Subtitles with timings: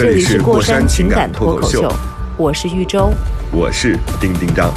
[0.00, 2.00] 这这里是过山山情感脱口秀脱口秀，，
[2.38, 3.12] 我是玉州。
[3.52, 4.72] 我是丁丁张。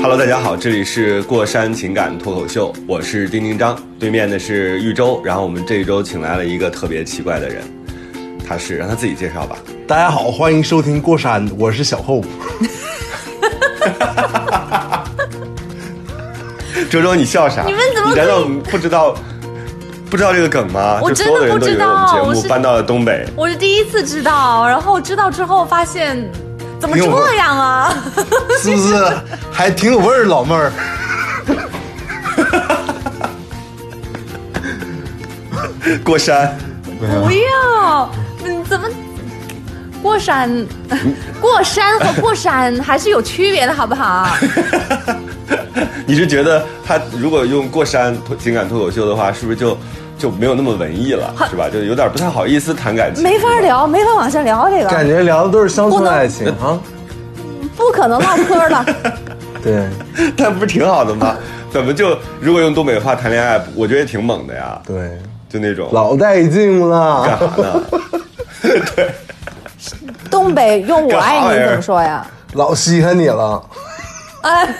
[0.00, 7.62] Hello，大家好，这里是过山情感脱口秀，我是丁丁张，对面的是玉州，然后我们这一周请来了一个特别奇怪的人，
[8.48, 9.58] 他是让他自己介绍吧。
[9.86, 12.24] 大家好，欢迎收听过山，我是小厚。
[16.90, 17.62] 周周，你笑啥？
[17.64, 19.14] 你们怎么你难道不知道
[20.10, 20.98] 不知道这个梗吗？
[21.04, 23.26] 我真的不知道我是目搬到了东北。
[23.36, 26.16] 我是第一次知道，然后知道之后发现，
[26.80, 27.94] 怎么这样啊？
[28.62, 28.94] 是不是
[29.52, 30.72] 还挺有味儿，老妹儿？
[36.04, 36.56] 过山，
[36.98, 38.10] 不要，
[38.44, 38.88] 嗯，怎么
[40.02, 40.66] 过山？
[41.40, 44.26] 过山和过山还是有区别的，好不好？
[46.06, 49.76] 你是觉得他如果用过山脱情感脱口秀的话，是不是就
[50.18, 51.68] 就没有那么文艺了，是吧？
[51.72, 53.48] 就有点不太好意思谈感情，没法。
[53.60, 56.78] 聊，没法往下聊这个感，觉聊的都是乡村爱情啊。
[57.76, 58.86] 不可能唠嗑了。
[59.62, 59.88] 对，
[60.36, 61.36] 但不是挺好的吗？
[61.70, 65.18] 怎么就如果用东北话谈恋爱，我觉得也挺猛的呀，对，
[65.48, 67.54] 就那种老带劲了干了。
[67.56, 68.82] 啥呢？
[68.96, 69.10] 对，
[70.30, 72.26] 东北用我爱你怎么说呀？
[72.54, 73.62] 老稀罕你了，
[74.48, 74.74] 哎，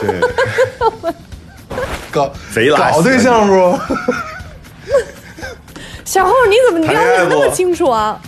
[0.00, 0.20] 对，
[2.10, 3.78] 搞 贼拉搞对象不？
[6.04, 8.20] 小厚你怎么了解那么清楚啊？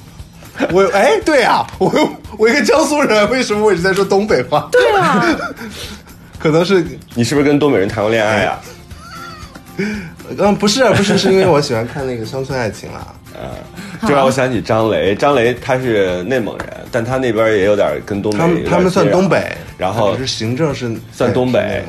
[0.72, 1.92] 我哎，对啊，我
[2.38, 4.68] 我一个江苏人，为什么我一直在说东北话？
[4.72, 5.24] 对啊，
[6.38, 6.84] 可能是
[7.14, 8.58] 你是不是跟东北人谈过恋爱啊？
[9.76, 13.14] 嗯，不是不是，是因为我喜欢看那个乡村爱情啊。
[14.06, 21.82] 这让我想起张雷，张雷他是内蒙人，但他那边也有点跟东北他们他们算东北，然后只是行政是算东北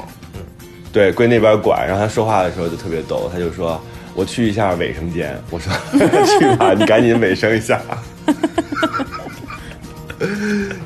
[0.92, 1.88] 对，归那边管。
[1.88, 3.80] 然后他说话的时候就特别逗，他就说
[4.16, 5.72] ：“我去一下卫生间。”我说
[6.40, 7.80] ：“去吧，你赶紧卫生一下。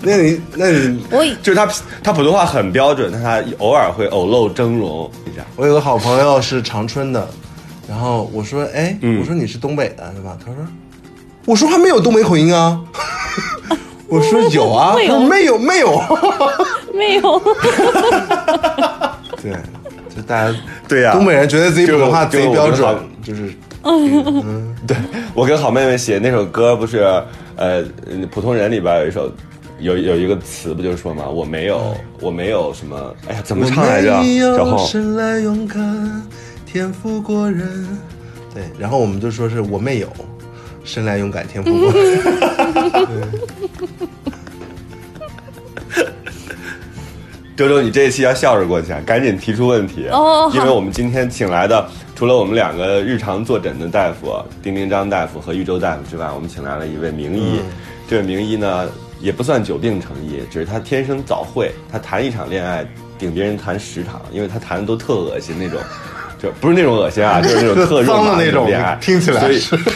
[0.02, 1.66] 那 你那你”我就是他
[2.04, 5.42] 他普通话很标准，但他偶尔会偶露峥嵘一下。
[5.56, 7.26] 我有个好朋友是长春的，
[7.88, 10.38] 然后我说，哎，嗯我说你是东北的是吧？
[10.40, 10.66] 他说，
[11.46, 12.80] 我说还没有东北口音啊。
[14.08, 16.02] 我说有啊， 没有他说没有没有。
[16.94, 17.40] 没有。
[19.42, 19.52] 对，
[20.16, 20.56] 就大家
[20.88, 23.52] 对呀东北人觉得自己普通话就贼标准就是
[24.88, 24.96] 对
[25.34, 27.00] 我跟好妹妹写那首歌，不是
[27.56, 27.84] 呃，
[28.32, 29.32] 普通人里边有一首。
[29.80, 34.16] 有有一个词不就是说嘛，我没有，我没有什么，哎呀，怎么唱来着？
[34.16, 35.82] 我没有小红，生来勇敢，
[36.74, 37.88] 天赋过人。
[38.52, 40.12] 对，然后我们就说是我没有，
[40.84, 42.20] 生来勇敢，天赋过人。
[47.56, 57.60] 周周，你这一期要笑着过去啊，赶紧提出问题哦因为我们今天请来的除了我们两个日常坐诊的大夫丁丁张大夫和玉州大夫之外，我们请来了一位名医。
[58.10, 58.90] 这位名医呢，
[59.20, 62.84] 也不算久病成医，只是他天生早会，他谈一场恋爱
[63.20, 65.80] 顶别人谈十场，因为他谈的都特恶心那种。
[66.44, 69.80] 就不是那种恶心啊， 就是那种特脏的那种恋爱，听起来所以是。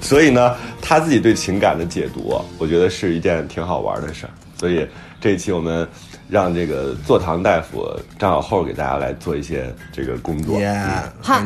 [0.00, 4.30] 所以呢，他自己对情感的解读，我觉得是一件挺好玩的事儿。
[4.56, 4.86] 所以
[5.20, 5.88] 这一期我们
[6.28, 7.84] 让这个坐堂大夫
[8.16, 10.56] 张小厚给大家来做一些这个工作。
[10.60, 10.80] 耶，
[11.20, 11.42] 好。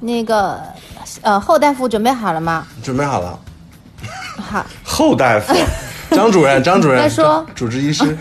[0.00, 0.60] 那个，
[1.22, 2.66] 呃，后大夫准备好了吗？
[2.82, 3.38] 准备好了。
[4.42, 5.54] 好，后大夫，
[6.10, 7.46] 张主任，张主任，再说。
[7.54, 8.16] 主治医师，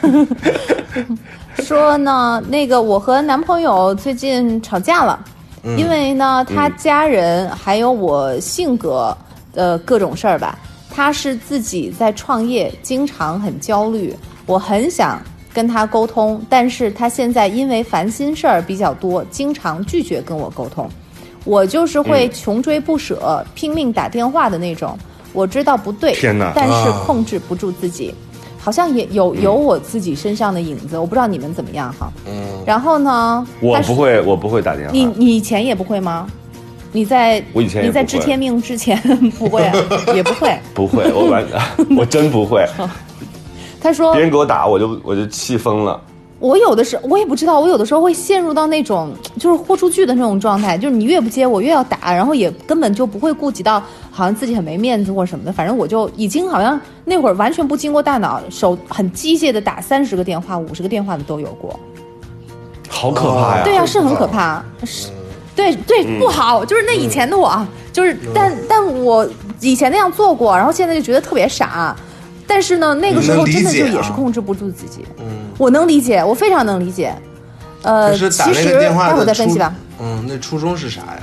[1.64, 5.23] 说呢，那个我和男朋友最近吵架了，
[5.78, 9.16] 因为呢，他家人还有我性格
[9.53, 10.58] 的各种事儿吧，
[10.90, 14.16] 他是自己在创业，经常很焦虑，
[14.46, 15.22] 我很想
[15.53, 20.90] 跟他沟通，但是他现在因为烦心事儿比较多，经常拒绝跟我沟通。
[21.46, 24.97] 我就是会穷追不舍、拼命打电话的那种。
[25.34, 26.53] 我知道不对，天哪。
[26.56, 27.03] 但是啊。
[27.06, 28.14] 控制不住自己，
[28.63, 30.97] 好像也有有我自己身上的影子。
[30.97, 32.09] 我不知道你们怎么样哈。
[32.25, 32.33] 嗯。
[32.65, 33.45] 然后呢？
[33.59, 34.91] 我不会，我不会打电话。
[34.93, 36.27] 你你以前也不会吗？
[36.93, 38.95] 你在我以前也你在知天命之前
[39.37, 39.75] 不会啊，
[40.15, 40.55] 也不会。
[40.73, 41.43] 不会，我完，
[41.97, 42.63] 我真不会。
[43.81, 45.99] 他说别人给我打，我就我就气疯了。
[46.43, 53.81] 我有的时候我也不知道，我有的时候会陷入到那种就是豁出去的那种状态，就是你越不接我越要打，然后也根本就不会顾及到
[54.11, 61.79] 好像自己很没面子或者什么的，反正我就已经好像那会儿完全不经过大脑，手很机械的打三十个电话、五十个电话的都有过。
[62.89, 63.61] 好可怕呀！
[63.63, 65.07] 对呀、是很可怕，是，
[65.55, 69.25] 对对，不好，就是那以前的我啊，就是，但但我
[69.61, 71.96] 以前那样做过，然后现在就觉得特别傻，
[72.53, 75.26] 但是呢，那个时候真的就也是控制不住自己，嗯，
[75.58, 77.11] 我能理解，我非常能理解，
[77.82, 81.17] 呃，其实个电话待会儿再分析吧。，嗯，那初衷是啥呀？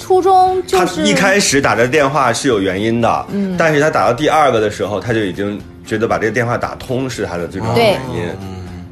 [0.00, 8.84] 初衷就他是一开始打这电话是有原因的，嗯，但是他打到第二个的时候，他就已经觉得把这个电话打通是他的最重要的原因，嗯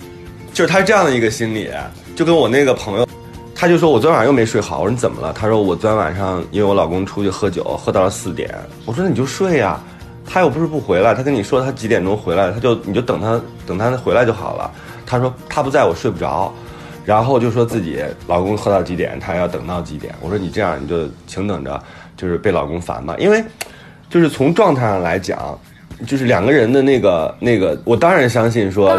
[0.52, 1.68] 就是他是这样的一个心理，
[2.14, 3.08] 就跟我那个朋友，
[3.56, 5.32] 他就说我昨天晚上又没睡好，我说你怎么了？
[5.32, 8.48] 他说我昨天晚上因为我老公出去喝酒，喝到了四点，
[8.84, 9.80] 我说那你就睡呀、
[10.26, 14.70] 他又不是不回来，他跟你说他几点钟回来，他就你就等他等他回来就好了。
[15.06, 16.52] 他说他不在我睡不着，
[17.04, 20.14] 然后就说自己老公喝到几点，他要等到几点。
[20.20, 21.82] 我说你这样你就请等着，
[22.16, 23.44] 就是被老公烦吧，因为
[24.08, 25.58] 就是从状态上来讲。
[26.06, 28.96] 就是两个人的那个那个，我当然相信说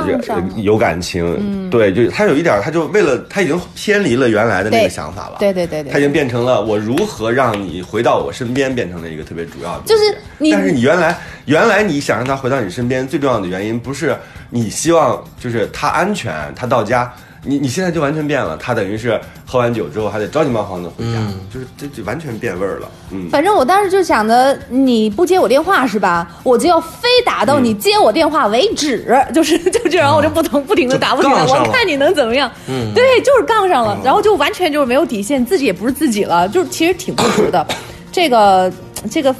[0.56, 9.84] 有感情，对，就他有一点，他就为了他已经偏离了原来的那个想法了，对对对对他已经变成了我如何让你回到我身边，变成了一个特别主要的。
[9.86, 10.04] 就是
[10.38, 14.16] 你但是你原来原来你想让他回到你身边，最重要的原因不是
[14.50, 17.14] 你希望就是他安全，他到家。
[17.46, 21.20] 你你现在就完全变了，他等于是喝完酒之后还得着急忙慌的回家，
[21.54, 22.90] 就是这就完全变味儿了。
[23.12, 26.28] 嗯，反正我当时就想着，你不接我电话是吧？
[26.44, 32.52] 我就要非打到你接我电话为止，就是就这样，我就不停不停的打，不停的，我看你能怎么样。
[32.68, 37.66] 嗯，对，就是杠上了，然后就完全就是没有底线，自己也不是自己了，就是其实挺不值的。
[38.12, 38.72] 这个
[39.12, 39.36] 这个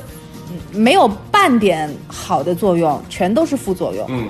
[0.72, 4.06] 没有半点好的作用，全都是副作用。
[4.10, 4.28] 嗯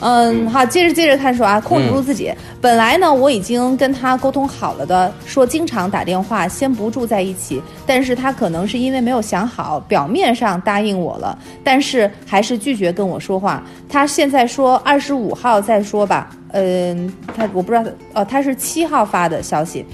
[0.00, 2.32] 嗯，好，接着接着看说啊，控制不住自己。
[2.60, 7.60] 本来呢，我已经跟他沟通好了的，说经常打电话，先不住在一起。
[7.84, 13.62] 但是他可能是因为没有想好，表面上答应我了，但是还是拒绝跟我说话。
[13.88, 16.30] 他现在说二十五号再说吧。
[16.52, 17.90] 嗯，他我不知道他，
[18.20, 19.84] 哦，他是七号发的消息。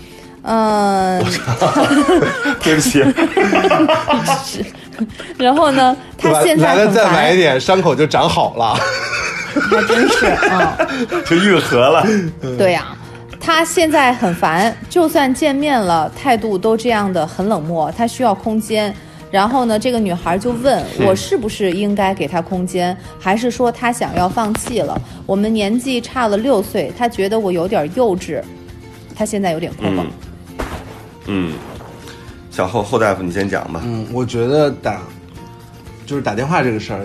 [0.43, 1.25] 嗯，
[2.63, 3.03] 对不起，
[5.39, 8.77] 然后呢，他现在来了，再买一点，伤口就长好了。
[9.61, 10.77] 还真是啊。
[11.27, 12.07] 就愈合了。
[12.59, 12.97] 对呀、
[13.41, 17.93] 他现在很烦，就算见面了，态度都这样的很冷漠。
[17.97, 18.95] 他需要空间。
[19.31, 24.97] 然后呢，这个女孩就问我是不是应该给他空间，还是说他想要放弃了？
[25.27, 28.41] 我们年纪差了六岁，他觉得我有点幼稚，
[29.13, 30.03] 他现在有点困惑。
[30.03, 30.11] 嗯
[31.27, 31.53] 嗯，
[32.49, 33.81] 小后后大夫你先讲吧。
[33.85, 35.03] 嗯，我觉得打
[36.07, 37.01] 就是打电话这个事儿，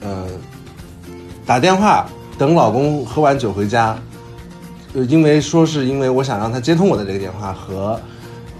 [0.00, 0.26] 呃，
[1.50, 2.08] 打电话
[2.38, 3.98] 等老公喝完酒回家，
[4.94, 8.00] 呃，因为说是因为我想让他接通我的这个电话和，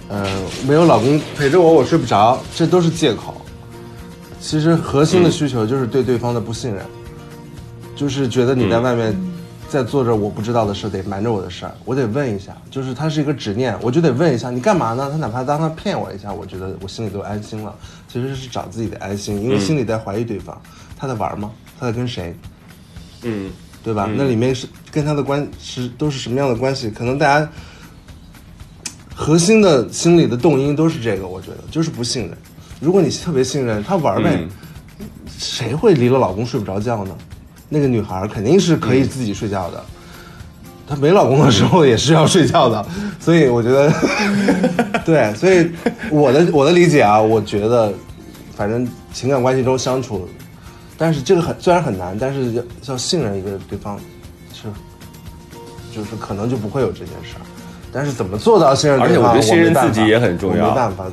[0.08, 0.26] 呃，
[0.66, 3.32] 没有老公陪着我我睡不着，这都是借口。
[4.40, 6.84] 其实核心的需求就是对对方的不信任，
[7.94, 9.16] 就是觉得你在外面
[9.68, 15.08] 在做着我不知道的事，得瞒着我的事儿，我得问一下，就是他是一个执念，我就得问一下你干嘛呢？
[15.12, 17.72] 他哪怕当他骗我一下，我觉得我心里都安心了。
[18.08, 20.60] 其实是找自己的安心，因为心里在怀疑对方，
[20.98, 21.52] 他在玩吗？
[21.78, 22.34] 他在跟谁？
[23.22, 23.50] 嗯
[23.82, 24.08] 对吧？
[24.14, 26.90] 那里面是跟他的关是都是什么样的关系？
[26.90, 27.48] 可能大家
[29.14, 32.36] 核心的心理的动因都是这个，我觉得就是不信任。
[32.80, 34.46] 如果你特别信任，他玩呗，
[35.38, 37.16] 谁会离了老公睡不着觉呢？
[37.68, 39.84] 那个女孩肯定是可以自己睡觉的，
[40.88, 42.84] 她没老公的时候也是要睡觉的，
[43.20, 43.92] 所以我觉得，
[45.06, 45.70] 对，所以
[46.10, 47.92] 我的我的理解啊，我觉得，
[48.56, 50.28] 反正情感关系中相处，
[51.00, 53.98] 但是这个很虽然很难，但是要要信任一个对方，
[54.52, 54.68] 是，
[55.90, 57.40] 就是可能就不会有这件事儿。
[57.90, 61.06] 但是怎么做到信任对方，而且我觉得信任自己也很重要我没办法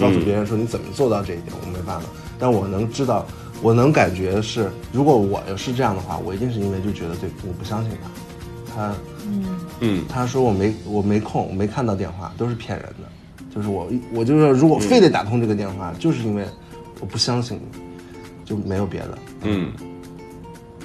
[0.00, 2.06] 告诉别人说你怎么做到这一点，我没办法。
[2.38, 3.26] 但我能知道，
[3.60, 7.92] 我能感觉是，如果我要是这样的话，我一定是因为就觉得对我不相信
[8.74, 8.94] 他，他
[9.26, 9.44] 嗯
[9.80, 13.06] 嗯他说我没我没空，我没看到电话，都是骗人的。
[13.54, 16.46] 就是我我就是说如果非得打通这个电话，就是因为
[17.00, 17.78] 我不相信你，
[18.48, 19.18] 就没有别的。
[19.42, 19.70] 嗯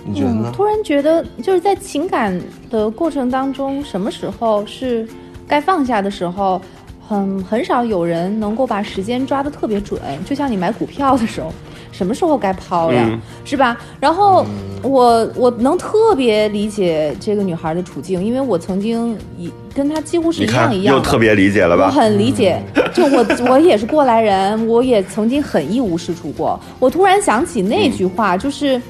[0.06, 0.52] 你觉得呢嗯？？
[0.52, 2.38] 突然觉得，就是在情感
[2.70, 5.08] 的过程当中，什么时候是
[5.48, 6.62] 该放下的时候，
[7.08, 10.02] 很很少有人能够把时间抓得特别准。
[10.26, 11.54] 就像你买股票的时候，
[11.94, 13.78] 什么时候该抛呀，嗯是吧？
[14.00, 14.46] 然后
[14.82, 21.00] 我我能特别理解这个女孩的处境，因为我曾经一跟她几乎是一样一样的。
[21.00, 21.92] 又特别理解了吧我？
[21.92, 22.62] 很理解，
[22.94, 26.60] 就我我也是过来人，我也曾经很一无是处过。
[26.80, 28.82] 我突然想起那句话，就是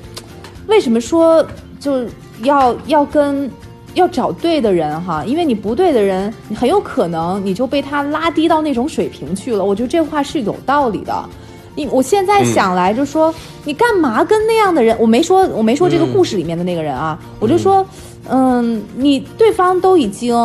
[0.67, 1.45] 为什么说
[1.79, 2.05] 就
[2.43, 3.51] 要要跟
[3.95, 9.63] 要找对的人哈，因为你不对的人，你很有可能你就被他拉低到那种水平去了。
[9.63, 11.13] 我觉得这话是有道理的。
[11.75, 14.96] 你我现在想来就说，你干嘛跟那样的人？
[15.00, 17.86] 我没说我没说这个故事里面的那个人啊，我就说，
[18.30, 20.36] 嗯，你对方都已经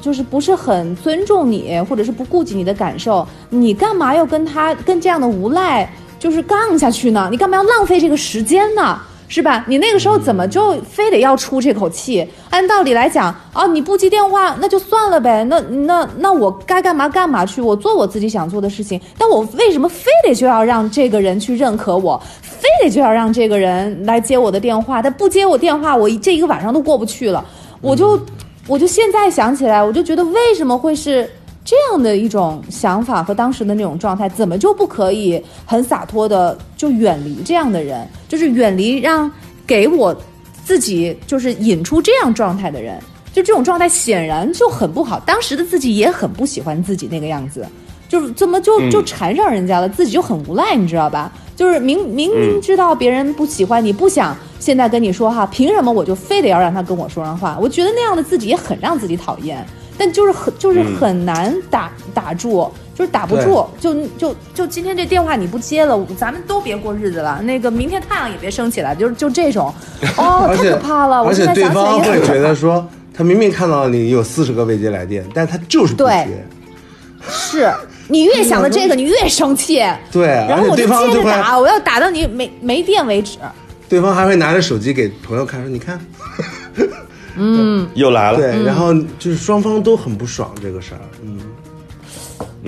[0.00, 7.28] 就是不是很尊重你，或者是不顾及你的感受，你干嘛要跟他跟这样的无赖就是杠下去呢？
[7.30, 8.98] 你干嘛要浪费这个时间呢？
[9.28, 9.64] 是吧？
[9.66, 12.26] 你那个时候怎么就非得要出这口气？
[12.50, 19.00] 按道理来讲，啊，你不接电话那就算了呗，那那那我该干嘛干嘛去，我做我自己想做的事情。
[19.18, 22.20] 但我为什么非得就要让这个人去认可我？
[22.40, 25.02] 非得就要让这个人来接我的电话？
[25.02, 27.44] 他不接我电话，我这一个晚上都过不去了。
[27.80, 28.18] 我就
[28.66, 31.28] 我就现在想起来，我就觉得为什么会是？
[31.66, 38.08] 这样的一种想法和当时的那种状态，怎么就不可以很洒脱的就远离这样的人？
[38.28, 39.30] 就是远离让
[39.66, 40.16] 给我
[40.64, 42.98] 自己就是引出这样状态的人，
[43.32, 45.18] 就这种状态显然就很不好。
[45.26, 47.66] 当时的自己也很不喜欢自己那个样子，
[48.08, 51.32] 就是怎么就就缠上人家了，自己就很无赖，你知道吧？
[51.56, 57.58] 就是明明明知道别人不喜欢你，不想现在跟你说哈，凭什么我就非得要让他跟我说上话？
[57.60, 59.66] 我觉得那样的自己也很让自己讨厌。
[59.98, 67.40] 但就是很就是很难打打住，就是打不住，就就就今天这电话你不接了，咱们都别过日子了。
[67.42, 69.72] 那个明天太阳也别升起来，就是就这种，
[70.16, 71.22] 哦， 太可怕了。
[71.24, 76.44] 而且对方会觉得说，他明明看到你有四十个未接来电，但他就是不接。
[77.28, 77.72] 是
[78.08, 79.82] 你越想到这个， 你越生气。
[80.12, 83.38] 对，然后我就接着打，我要打到你没没电为止。
[83.88, 85.98] 对方还会拿着手机给朋友看，说你看。
[87.36, 88.38] 嗯，又来了。
[88.38, 91.00] 对，然后就是双方都很不爽这个事儿。
[91.22, 91.38] 嗯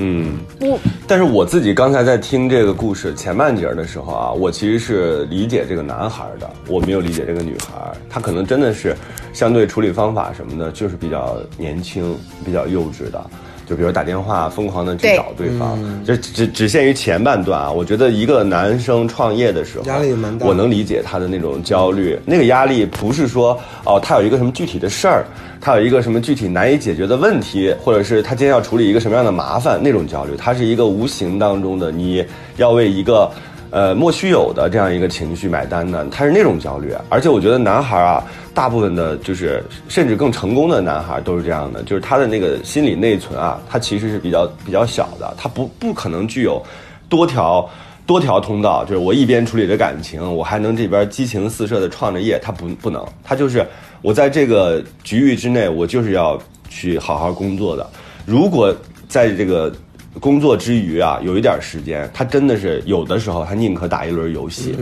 [0.01, 7.93] 嗯，我，但是我自己刚才在听这个故事前半截的时候啊，我其实是理解这个男孩的，我没有理解这个女孩。
[8.09, 8.95] 她可能真的是
[9.33, 13.31] 相对处理方法什么的，就是比较年轻、比较幼稚的。
[13.69, 17.71] 就比如打电话疯狂的去找对方，就只只限于前半段啊。
[17.71, 20.47] 我觉得一个男生创业的时候，压力蛮大。
[20.47, 25.27] 我能理解他的那种焦虑，那个压力不是说哦，他有一个什么具体的事儿，
[25.61, 32.25] 他有一个什么具体难以解决的问题，或者是他今天要处理一个什么样的麻烦，那种焦虑，他是一个无形当中的，你
[32.57, 33.31] 要为一个。
[33.71, 46.63] 呃，莫须有的这样一个情绪买单呢，他是那种焦虑，而且我觉得男孩啊，大部分的就是甚至更成功的男孩都是这样的，就是他的那个心理内存啊，他其实是比较比较小的，他不不可能具有
[47.11, 47.69] 多条
[48.07, 53.67] 多条通道，就是我一边处理着感情，我还能这边激情四射的创着业，他不不能，他就是
[54.01, 56.39] 我在这个局域之内，我就是要
[56.71, 57.87] 去好好工作的，
[58.25, 58.75] 如果
[59.09, 59.71] 在这个。
[60.21, 64.77] 工作之余啊，有一点时间，他真的是有的时候，他宁可打一轮游戏，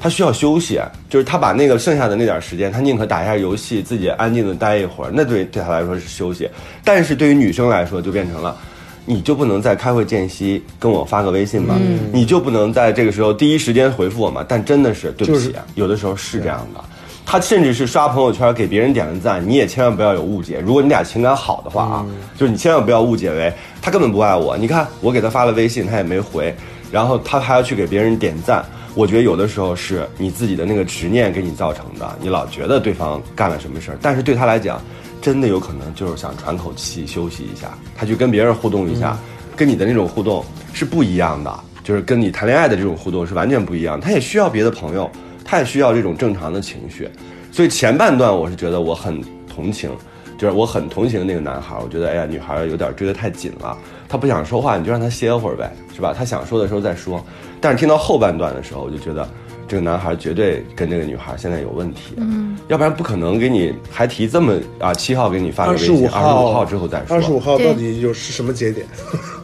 [0.00, 6.48] 他需要休息，就是他把那个剩下的那点时间，他宁可打一下游戏，自己安静的待一会儿，那对对他来说是休息。
[6.84, 8.56] 但是对于女生来说，就变成了，
[9.04, 11.78] 你就不能在开会间隙跟我发个微信吗？
[12.12, 14.44] 你就不能在这个时候第一时间回复我吗？
[14.48, 16.82] 但真的是对不起，有的时候是这样的。
[17.24, 20.60] 他甚至是刷朋友圈给别人点了赞，你也千万不要有误解。
[20.60, 24.56] 如果你俩情感好的话啊，就是你千万不要误解为他根本不爱我。
[24.58, 26.54] 你看我给他发了微信，他也没回，
[26.90, 28.64] 然后他还要去给别人点赞。
[28.94, 34.78] 我觉得有的时候是你自己的那个执念给你造成的，你老觉得对方干了什么事儿，但是对他来讲，
[35.22, 39.16] 真的有可能就是想喘口气休息一下，他去跟别人互动一下，
[39.56, 43.98] 跟你的那种互动是不一样的，就是跟你谈恋爱的这种互动是完全不一样。
[43.98, 45.10] 他也需要别的朋友。
[45.44, 47.08] 太需要这种正常的情绪，
[47.50, 49.90] 所以前半段我是觉得我很同情，
[50.38, 51.76] 就是我很同情那个男孩。
[51.82, 53.76] 我觉得，哎呀，女孩有点追得太紧了，
[54.08, 56.14] 他不想说话，你就让他歇会儿呗，是吧？
[56.16, 57.24] 他想说的时候再说。
[57.60, 59.28] 但是听到后半段的时候，我就觉得
[59.68, 67.14] 这个男孩绝对跟这个女孩现在有问题，嗯，要不然不可能给你还提这么啊七号给你发个微信，二十五号之后再说。
[67.14, 68.86] 二十五号到底有是什么节点？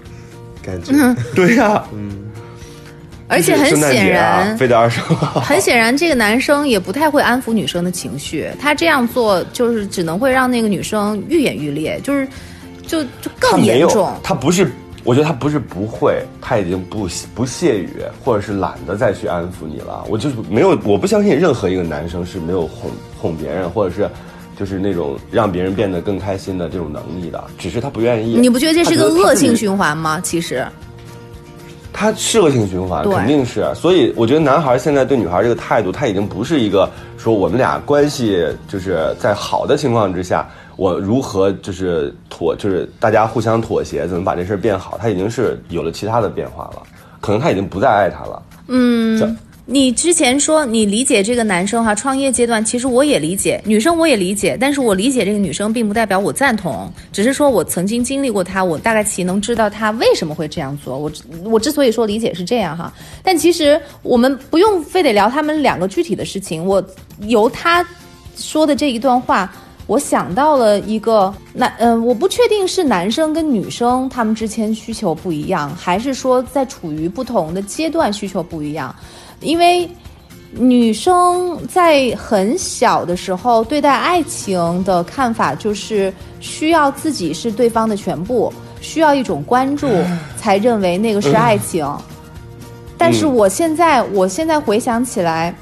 [0.63, 0.93] 感觉
[1.35, 2.28] 对呀，嗯。
[3.29, 8.49] 而且 很显然，非得二十很显然，这个男生也不太会安抚女生的情绪。
[8.59, 12.27] 他这样做就是只能会让那个女生愈演愈烈，就是
[12.87, 14.13] 就就更严重。
[14.23, 14.73] 他不是，
[15.05, 17.91] 我觉得他不是不会，他已经不不屑于，
[18.25, 20.05] 或者是懒得再去安抚你了。
[20.09, 24.09] 我就是没有，我不相信任何一个男生是没有哄哄别人，或者是
[24.59, 28.37] 就是那种让别人变得更开心的这种能力的，只是他不愿意。
[28.41, 30.19] 你不觉得这是个恶性循环吗？
[30.23, 30.67] 其实。
[31.99, 33.67] 他是恶性循环，肯定是。
[33.75, 44.97] 所以我觉得男孩现在对女孩这个态度，他已经不是一个说我们俩关系就是在好的情况之下，我如何就是妥，就是大家互相妥协，怎么把这事变好。
[44.97, 46.83] 他已经是有了其他的变化了，
[47.21, 48.41] 可能他已经不再爱他了。
[48.69, 49.37] 嗯，
[49.71, 60.97] 你之前说你理解这个男生哈，创业阶段，其实我也理解，女生我也理解，但是我理解这个女生，并不代表我赞同，只是说我曾经经历过她，我大概其能知道她为什么会这样做。
[60.97, 61.13] 我
[61.45, 62.91] 我之所以说理解是这样哈，
[63.23, 66.83] 但其实我们不用非得聊他们两个具体的事情，我
[67.27, 67.87] 由他
[68.37, 69.53] 说的这一段话。
[69.87, 78.95] 我想到了一个男，嗯、我不确定是男生跟女生他们之间需求不一样，还是说在处于不同的阶段需求不一样，
[79.41, 79.89] 因为
[80.51, 89.89] 女生在很小的时候对待爱情的看法就是需要自己是对方的全部，需要一种关注
[90.37, 91.87] 才认为那个是爱情。
[92.97, 95.55] 但是我现在，我现在回想起来，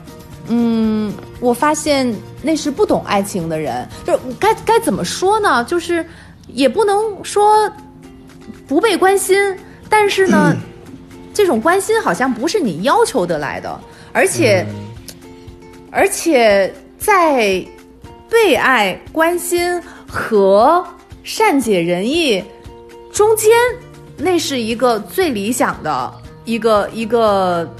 [0.48, 5.62] 嗯，我发现那是不懂爱情的人，就是该该怎么说呢？
[5.64, 6.06] 就是
[6.46, 7.70] 也不能说
[8.66, 9.36] 不被关心，
[9.90, 10.56] 但是呢，
[11.36, 13.78] 这种关心好像不是你要求得来的，
[14.10, 14.64] 而且，
[15.90, 17.62] 而且在
[18.30, 19.78] 被爱、关心
[20.08, 20.82] 和
[21.22, 22.42] 善解人意
[23.12, 23.52] 中间，
[24.16, 26.10] 那是一个最理想的
[26.46, 27.70] 一个一个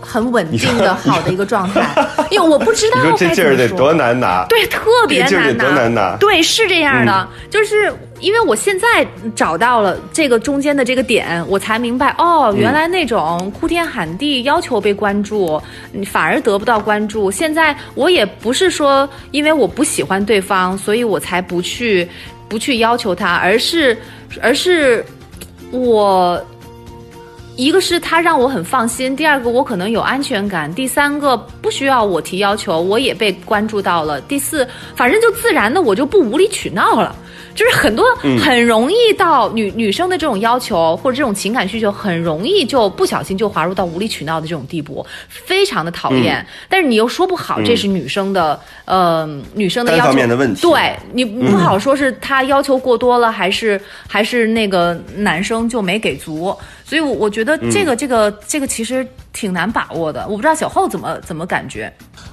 [0.00, 1.88] 很稳定的好的一个状态。
[2.30, 4.44] 因为我不知道这该劲儿得多难拿？
[4.48, 15.60] 对，特别难拿对，是这样的，就是因为我现在找到了这个中间的这个点，我才明白，哦，原来那种哭天喊地要求被关注，
[15.92, 17.30] 你反而得不到关注。
[17.30, 22.08] 现在我也不是说因为我不喜欢对方，所以我才不去
[22.48, 23.96] 不去要求他，而是
[24.42, 25.04] 而是
[25.70, 26.44] 我。
[27.56, 37.16] 一个是他让我很放心，第二个我可能有安全感，第三个不需要我提要求，我也被关注到了，第四，反正就自然的我就不无理取闹了。
[37.54, 38.04] 就是很多
[38.44, 46.46] 很容易到女、女生的这种要求或者这种情感需求，很容易就不小心就滑入到无理取闹的这种地步，非常的讨厌。
[46.68, 56.54] 但是你又说不好这是女生的，呃，女生的要求方面的问题对你不好说是她要求过多了，还是还是那个男生就没给足。
[56.88, 60.24] 所以我，我觉得这个、这个这个其实挺难把握的。
[60.28, 61.92] 我不知道小后怎么怎么感觉。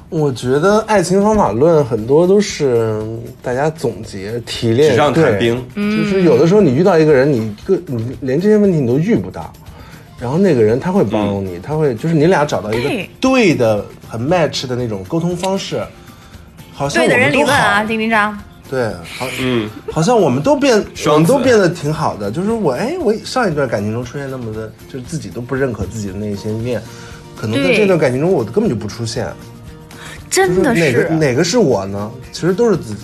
[0.10, 3.02] 我觉得爱情方法论很多都是
[3.42, 9.52] 大家总结提炼，纸上谈对兵就是有的时候你遇到一个人，你个你连这些问题你都遇不到，
[10.20, 15.82] 然后那个人他会包容你，他会就是你俩找到一个对对的、很 match 的那种沟通方式，
[16.72, 18.38] 好像对的人我们都好理论啊，丁丁章。
[18.74, 18.88] 对，
[19.20, 22.32] 好，嗯，好像我们都变，我们都变得挺好的。
[22.32, 26.82] 就是我，哎，我上一段感情中出现那么的，就是自己都不认可自己的那些面，
[27.40, 29.32] 可能在这段感情中我根本就不出现。
[30.28, 32.12] 真的哪个是，哪个是我呢？
[32.32, 33.04] 其实都是自己，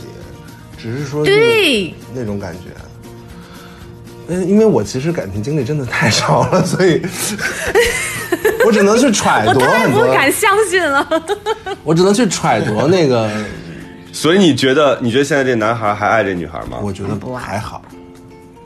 [0.75, 2.71] 只是说对，那种感觉。
[4.29, 6.99] 嗯，因为我其实感情经历真的太少了，所以
[8.65, 11.07] 我只能去揣度很多，太不敢相信了。
[11.85, 13.29] 我只能去揣度那个。
[14.11, 16.79] 所以你觉得你觉得现在这男孩还爱这女孩吗？
[16.81, 17.81] 我觉得不还好，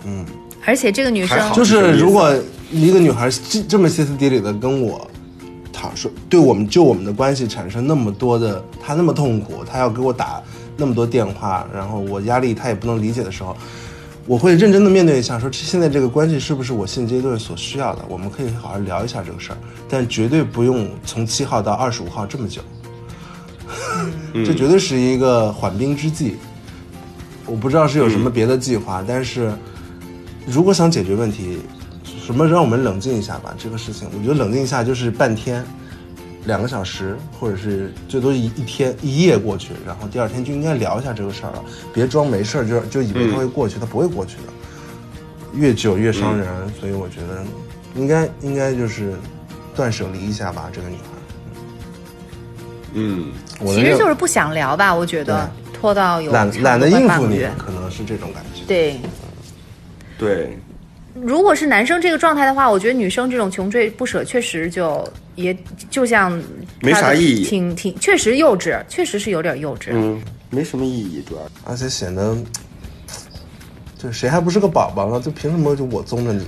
[0.06, 0.26] 嗯。
[0.66, 2.34] 而且这个女生就是如果
[2.72, 5.06] 一个女孩这这么歇斯底里的跟我
[5.74, 10.42] 她说，对我们就我们的关系产生那么多的，她那么痛苦，她要给我打
[10.78, 13.58] 那么多电话，然后我压力她也不能理解的时候，
[14.26, 18.02] 我会认真的面对一下，说现在这个关系是不是我现阶段所需要的？
[18.08, 19.58] 我们可以好好聊一下这个事儿，
[19.90, 22.62] 但绝对不用从七号到二十五号这么久，
[24.34, 26.36] 这绝对是一个缓兵之计。
[27.46, 29.52] 我不知道是有什么别的计划，但是
[30.46, 31.60] 如果想解决问题，
[32.26, 33.54] 什么让我们冷静一下吧？
[33.58, 35.64] 这个事情，我觉得冷静一下就是半天、
[36.46, 44.54] 两个小时，或者是最多一一天一夜过去，然后第二天就应该聊一下这个事儿了，别装没事儿就就以为它会过去，它不会过去的，
[45.54, 46.48] 越久越伤人，
[46.80, 47.44] 所以我觉得
[47.96, 49.14] 应该应该就是
[49.76, 51.04] 断舍离一下吧，这个女孩。
[52.96, 58.62] 嗯，我其实就是不想聊吧，我觉得拖到有懒懒得应付你可能是这种感觉。
[58.68, 58.96] 对。
[60.16, 60.58] 对，
[61.16, 65.58] 如果是男生这个状态的话，我觉得女生这种穷追不舍，确实就也
[65.90, 66.42] 就像
[66.80, 69.90] 没啥意义挺挺确实幼稚，确实是有点幼稚。
[69.92, 72.38] 嗯，没什么意义，主要而且显得，
[74.04, 75.22] 就谁还不是个宝宝呢？
[75.22, 76.46] 就凭什么就我纵着你？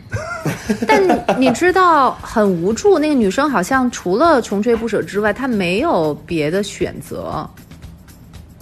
[0.88, 1.02] 但
[1.38, 7.46] 你知道很无助，那个女生好像除了穷追不舍之外，她没有别的选择，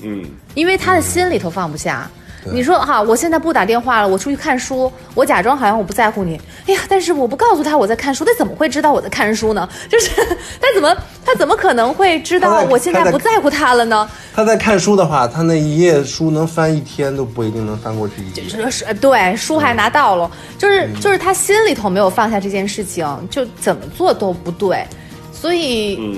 [0.02, 2.10] 嗯，因为她的心里头放不下。
[2.44, 6.40] 你说哈，我现在不打电话了，我出去看书，我假装好像我不在乎你。
[6.66, 9.68] 哎呀，但是我不告诉他我在看书，他怎么会知道我在看书呢？
[9.88, 10.10] 就是
[10.60, 14.08] 他怎么他怎么可能会知道我现在不在乎他了呢？
[14.34, 18.94] 他在看书的话，他那一页书能翻一天都不一定能翻过去一页。
[18.94, 24.86] 对，书还拿到了，就是就是他心里头没有放下这件事情，就怎么做都不对，
[25.32, 26.16] 所以嗯，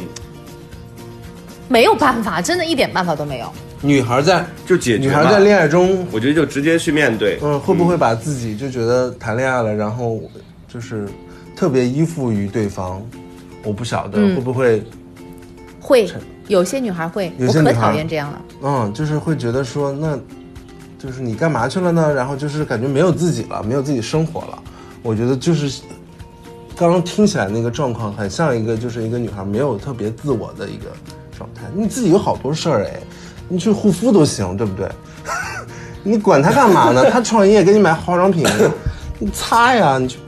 [1.68, 3.52] 没有办法，真的一点办法都没有。
[3.82, 7.38] 女孩在就解决女孩在恋爱中，我觉得就直接去面对。
[7.42, 10.20] 嗯，会不会把自己就觉得谈恋爱了，然后
[10.68, 11.08] 就是
[11.56, 13.02] 特别依附于对方？
[13.64, 14.82] 我不晓得嗯会不会，
[15.80, 16.08] 会
[16.48, 18.42] 有些女孩会，我可有些女孩讨厌这样了。
[18.62, 20.18] 嗯，就是会觉得说，那
[20.98, 22.12] 就是你干嘛去了呢？
[22.14, 24.62] 然后就是感觉没有自己了，没有自己生活了。
[25.02, 25.82] 我觉得就是
[26.76, 30.86] 刚刚听起来那个状况，很像一个就是一个女孩没有特别自我的一个
[31.36, 31.62] 状态。
[31.74, 33.00] 你自己有好多事儿哎，
[33.48, 34.88] 你去护肤都行，对不对？
[36.02, 37.04] 你管他干嘛呢？
[37.10, 38.44] 他创业给你买化妆品，
[39.18, 40.18] 你擦呀，你去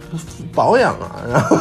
[0.55, 1.57] 保养啊， 然后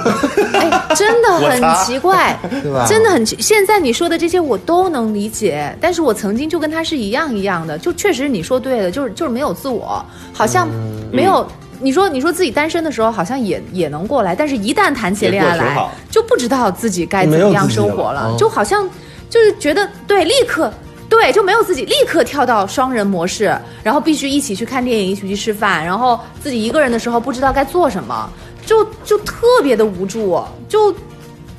[0.54, 2.86] 哎，真的很奇怪，对吧？
[2.88, 3.36] 真的很奇。
[3.42, 10.68] 现在你说的这些我都能理解，但是我曾经就跟他是一样一样的，就确实你说对了，就是就是没有自我，好像
[11.12, 11.46] 没有。
[11.80, 15.76] 你说你说自己单身的时候好像也也能过来，但是一旦谈起恋爱来
[16.10, 18.88] 就不知道自己该怎么样生活了，就好像
[19.30, 20.72] 就是觉得对，立刻
[21.14, 28.28] 对就没有自己，立刻跳到双人模式，然后必须一起去看电影，一起去吃饭，然后自己一个人的时候不知道该做什么，
[28.66, 30.94] 就就特别的无助，就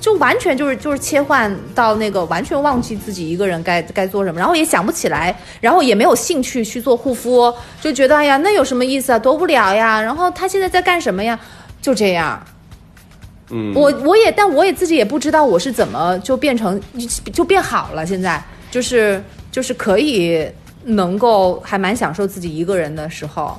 [0.00, 10.00] 就完全就是就是切换到那个完全忘记自己一个人该该做什么，然后也想不起来，然后也没有兴趣去做护肤，就觉得哎呀那有什么意思啊，多无聊呀。
[10.00, 11.38] 然后他现在在干什么呀？
[11.80, 12.42] 就这样，
[13.50, 16.80] 嗯，我我也但我也自己也不知道我是怎么就变成
[17.32, 19.22] 就变好了，现在就是
[19.54, 20.44] 就是可以
[20.82, 23.56] 能够还蛮享受自己一个人的时候。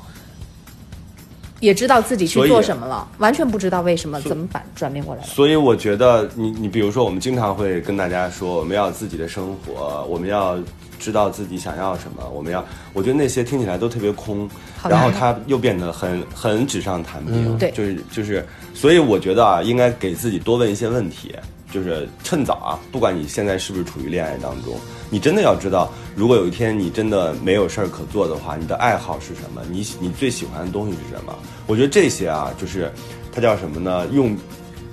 [1.62, 5.23] 也知道自己去做什么了，完全不知道为什么怎么反转变过来。
[5.23, 10.60] 所以我觉得你你比如说，我们经常会跟大家说，我们要自己的生活，我们要
[10.99, 14.47] 知道自己想要什么，我们要，我觉得那些听起来都特别空，
[14.84, 21.34] 然后难它又变得很很纸上谈兵，对就是就是，所以我觉得啊，应该给自己多问一些问题，
[21.75, 29.61] 就是趁早啊，不管你现在是不是处于恋爱当中，你真的要知道，如果有一天你真的没有事儿可做的话，你的爱好是什么？
[29.69, 31.35] 你你最喜欢的东西是什么？
[31.67, 32.89] 我觉得这些啊，就是
[33.29, 34.07] 它叫什么呢？
[34.13, 34.38] 用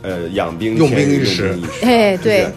[0.02, 2.48] 呃养兵用千日用兵一时， 哎对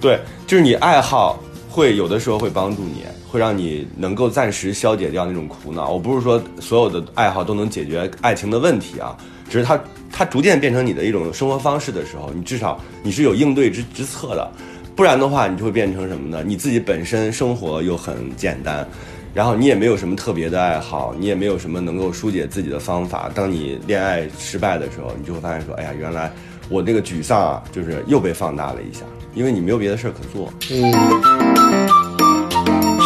[0.00, 5.90] 对，就是你爱好会有的时候会帮助你，会让你能够暂时消解掉那种苦恼。
[5.90, 9.16] 我不是说所有的爱好都能解决爱情的问题啊，
[9.50, 9.76] 只是它
[10.18, 14.50] 它逐渐变成你的一种生活方式的时候，你至少你是有应对之之策的。
[14.94, 16.42] 不然的话，你就会变成什么呢？
[16.42, 18.88] 你自己本身生活又很简单，
[19.34, 23.30] 然后你也没有什么特别的爱好，你也没有什么能够疏解自己的方法。
[23.34, 26.32] 当你恋爱失败的时候，你就会发现说，哎呀，原来
[26.70, 29.00] 我那个沮丧啊，就是又被放大了一下，
[29.34, 30.50] 因为你没有别的事儿可做。
[30.70, 30.90] 嗯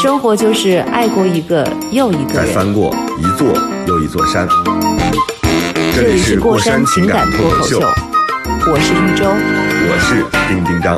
[0.01, 2.55] 生活就是爱过一个又一个人。
[2.55, 3.53] 翻过一座
[3.89, 4.49] 又一座山。
[5.93, 9.27] 这里是过山情感脱口秀，我是玉州。
[9.89, 10.97] 我是丁丁张。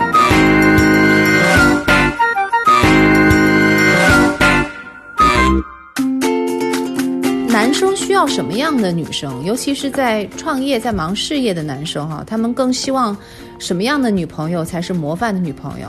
[7.48, 9.42] 男生需要什么样的女生？
[9.44, 13.16] 尤其是在创业、在忙事业的男生哈，他们更希望
[13.58, 15.88] 什么样的女朋友才是模范的女朋友？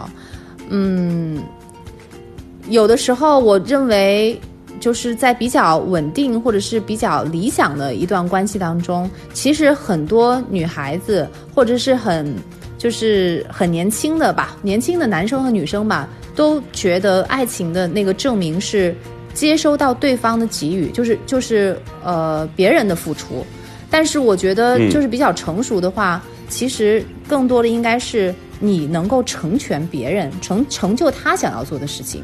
[0.69, 1.43] 嗯，
[2.69, 4.39] 有的时候我认为，
[4.83, 12.35] 就是在比较稳定或者是比较理想的一段关系当中，其实很多女孩子或者是很
[12.77, 18.93] 就是很年轻的吧，年轻的男生和女生吧，都觉得爱情的那个证明是
[19.33, 23.45] 接收到对方的给予，就是就是呃别人的付出。
[23.89, 32.21] 但是我觉得嗯就是比较成熟的话，其实更多的应该是你能够成全别人，成成就他想要做的事情，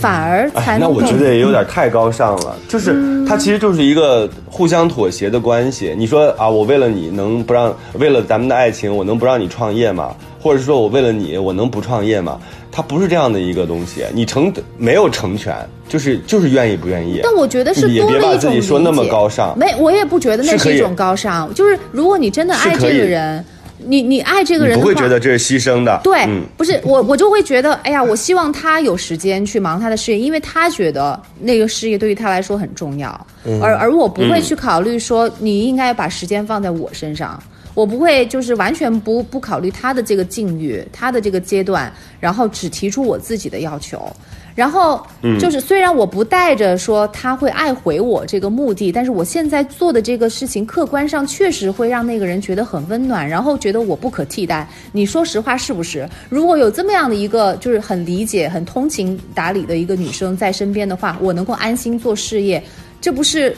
[0.00, 0.88] 反而才哎，那。
[0.88, 5.94] 我觉得也有点太高尚了，就是它其实就是一个互相妥协的关系。
[5.96, 10.14] 你说啊，我为了你能不让，为了咱们的爱情，我能不让你创业吗？
[10.42, 12.38] 或者说我为了你，我能不创业吗？
[12.72, 15.54] 它不是这样的一个东西，你成没有成全，
[15.88, 17.20] 就是就是愿意不愿意。
[17.22, 19.58] 但我觉得是多了一种理己说那么高尚。
[19.58, 21.52] 没，我也不觉得那是一种高尚。
[21.52, 23.44] 就是如果你真的爱这个人，
[23.86, 33.26] 你你爱这个人不会觉得这是牺牲的，对，嗯，不是我，我就会觉得，哎呀，我希望他有时间去忙他的事业，因为他觉得那个事业对于他来说很重要，
[33.62, 37.42] 而而我不会去考虑说你应该把时间放在我身上。
[37.72, 44.12] 我不会就是完全不不考虑他的这个境遇，他的这个阶段，然后只提出我自己的要求。
[44.54, 45.04] 然后
[45.38, 54.68] 就是，虽然我不带着说他会爱回我这个目的，但是我现在做的这个事情，客观上确实会让那个人觉得很温暖，然后觉得我不可替代。
[54.92, 56.08] 你说实话是不是？
[56.28, 62.62] 如果有这么样的一个就是很理解、很通情达理的一个女生在身边的话，我能够安心做事业，
[63.00, 63.56] 这不是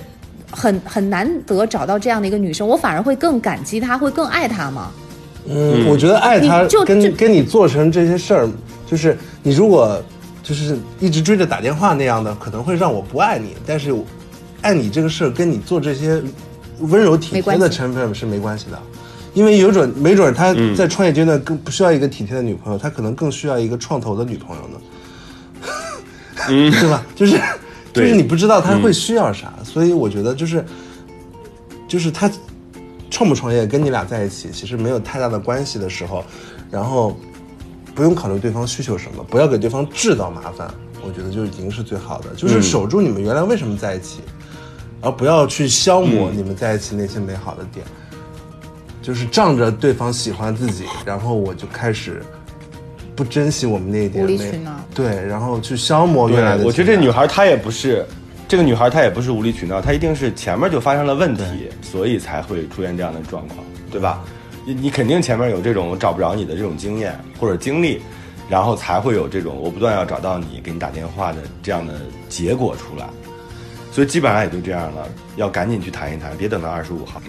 [0.50, 4.90] 很很难得找到这样的一个女生，我反而会更感激她，会更爱她吗？
[5.48, 8.48] 嗯，我觉得爱他你就就跟跟你做成这些事儿，
[8.86, 10.00] 就是你如果
[10.42, 13.56] 就是一直追着打电话那样的，可能会让我不爱你。
[13.66, 13.94] 但是
[14.60, 16.22] 爱你这个事儿跟你做这些
[16.80, 18.80] 温柔体贴的成分是没关系的，
[19.34, 24.80] 因为有准没准他嗯在创业阶段更不需要一个体贴的女朋友，他可能更需要一个创投的女朋友呢。
[26.48, 27.04] 嗯， 对吧？
[27.14, 27.40] 就是
[27.92, 30.64] 就是你不知道他会需要啥，所以我觉得就是
[31.86, 32.30] 就是他
[33.10, 36.24] 创不创业跟你俩在一起其实没有太大的关系的时候，
[36.70, 37.16] 然后
[37.94, 40.72] 不用考虑对方需求什么，不要给对方制造麻烦，
[41.04, 44.20] 我觉得就已经是最好的，就是守住你们原来为什么在一起，
[45.00, 47.84] 而不要去消磨你们在一起那些美好的点，
[49.02, 52.22] 就是仗着对方喜欢自己，然后我就开始。
[53.14, 58.06] 不珍惜我们那一点美无理取闹对，然后去消磨原来的对，我觉得这女孩她也不是，
[58.48, 63.58] 这个女孩她也不是无理取闹，她一定是前面就发生了问题，所以才会出现这样的状况，
[63.90, 64.24] 对吧？
[64.64, 68.00] 你你肯定前面有这种找不着你的这种经验或者经历，
[68.48, 71.94] 然后才会有这种我不断要找到你，给你打电话的这样的
[72.28, 73.06] 结果出来。
[73.90, 77.20] 所以基本上也就这样了，要赶紧去谈一谈，别等到二十五号。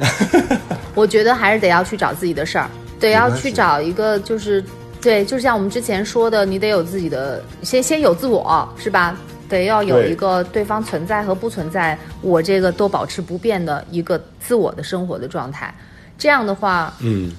[0.96, 2.70] 我觉得还是得要去找自己的事儿，
[3.00, 4.64] 得要去找一个就是，
[5.02, 9.18] 对，就像我们之前说的，你得有自己的，先先有自我，是吧？
[9.50, 15.74] 得要有一个对方存在和不存在，我这个都保持不变的一个自我的生活的状态。
[16.24, 17.30] 这样的话，嗯，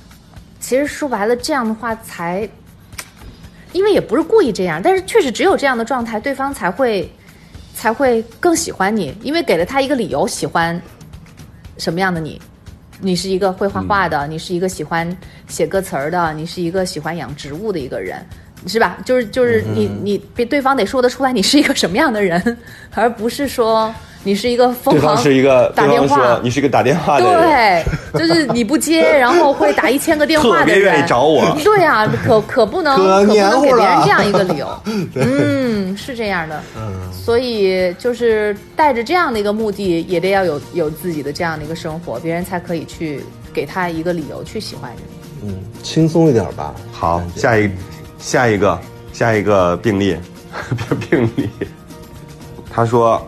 [0.60, 2.46] 其实说白了，这样的话才，
[3.72, 7.10] 因为也不是故意这样，但是确实只有这样的状态，对方才会
[7.74, 10.78] 才会更喜欢你，因为给了他一个理由喜欢
[11.78, 12.38] 什么样的你。
[13.00, 15.16] 你是一个会画画的，你是一个喜欢
[15.48, 18.22] 写歌词儿的，你是一个喜欢养植物的一个人，
[18.66, 18.98] 是吧？
[19.02, 22.58] 就是就是你你别对方得说得出来你是一个什么样的人，
[22.92, 23.94] 而不是说
[24.24, 34.66] 你是一个疯对狂方是一个，打电对方说话你是一个打电话的人，对，就是你不接， 然后会打一千个电话的人，特别愿意找我 对呀、可可不能，可可不能给别人这样一个理由。
[35.14, 36.60] 嗯，是这样的。
[37.12, 43.20] 所以就是带着这样的一个目的，也得要有有自己的这样的一个生活，别人才可以去
[43.52, 45.48] 给他一个理由去喜欢你。
[45.48, 46.74] 嗯，轻松一点吧。
[46.92, 47.70] 好，下一
[48.18, 48.78] 下一个
[49.12, 50.16] 下一个病例，
[51.08, 51.48] 病例。
[52.70, 53.24] 他说，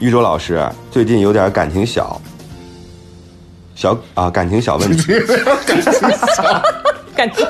[0.00, 2.20] 玉州老师最近有点感情小，
[3.74, 5.12] 小啊感情小问题。
[7.16, 7.44] 感情，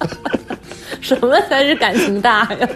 [1.02, 2.68] 什么才是感情大呀？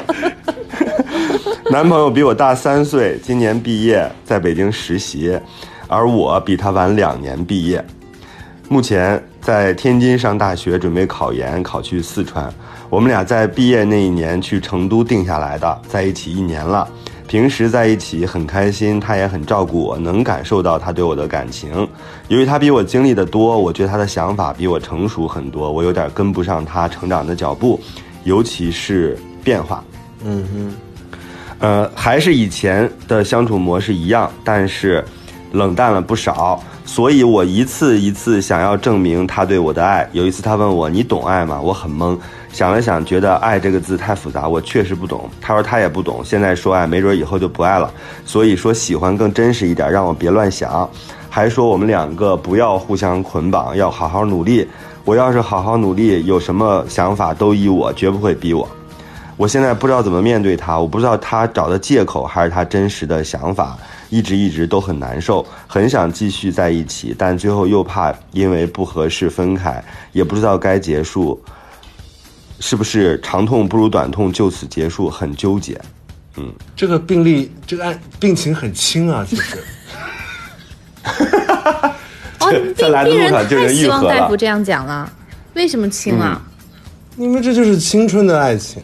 [1.73, 5.41] 男朋友比我大三岁，今年毕业，在北京实习，
[5.89, 7.83] 而我比他晚两年毕业。
[8.69, 12.53] 目前在天津上大学，准备考研，考去四川。
[12.91, 16.87] 我们俩在毕业那一年去成都定下来的，在一起一年了。
[17.31, 21.89] 平时在一起很开心，他也很照顾我，能感受到他对我的感情。
[22.27, 27.79] 由于他比我经历的多，我觉得他的想法比我成熟很多，我有点跟不上他成长的脚步，
[28.25, 29.85] 尤其是变化。
[30.25, 30.75] 嗯哼，
[31.61, 35.05] 呃，还是以前的相处模式一样，但是
[35.53, 36.61] 冷淡了不少。
[36.85, 40.09] 所以我一次一次想要证明他对我的爱。
[40.13, 42.19] 有一次他问我：“你懂爱吗？”我很懵，
[42.53, 45.29] 想了想，觉得“爱”这个字太复杂，我确实不懂。
[45.41, 47.93] 他说他也不懂，现在说爱，没准以后就不爱了。
[48.27, 50.89] 所以说喜欢更真实一点，让我别乱想。
[51.29, 54.67] 还说我们两个不要互相捆绑，要好好努力。
[55.05, 58.69] 我要是好好努力，有什么想法都依我，绝不会逼我。
[59.37, 63.79] 我现在不知道怎么面对他，我不知道他找的借口还是他真实的想法，
[64.11, 71.41] 一直一直都很难受，很想继续在一起，但最后又怕因为不合适分开，也不知道该结束，
[72.59, 75.81] 是不是长痛不如短痛，就此结束，很纠结。
[76.37, 79.59] 嗯这个病例，这个案病情很轻啊，其实。
[82.41, 85.11] 哦，在来的病病人路上就已太希经愈合了望大夫这样讲了，
[85.55, 86.41] 为什么轻啊？
[87.17, 88.83] 因为这就是青春的爱情，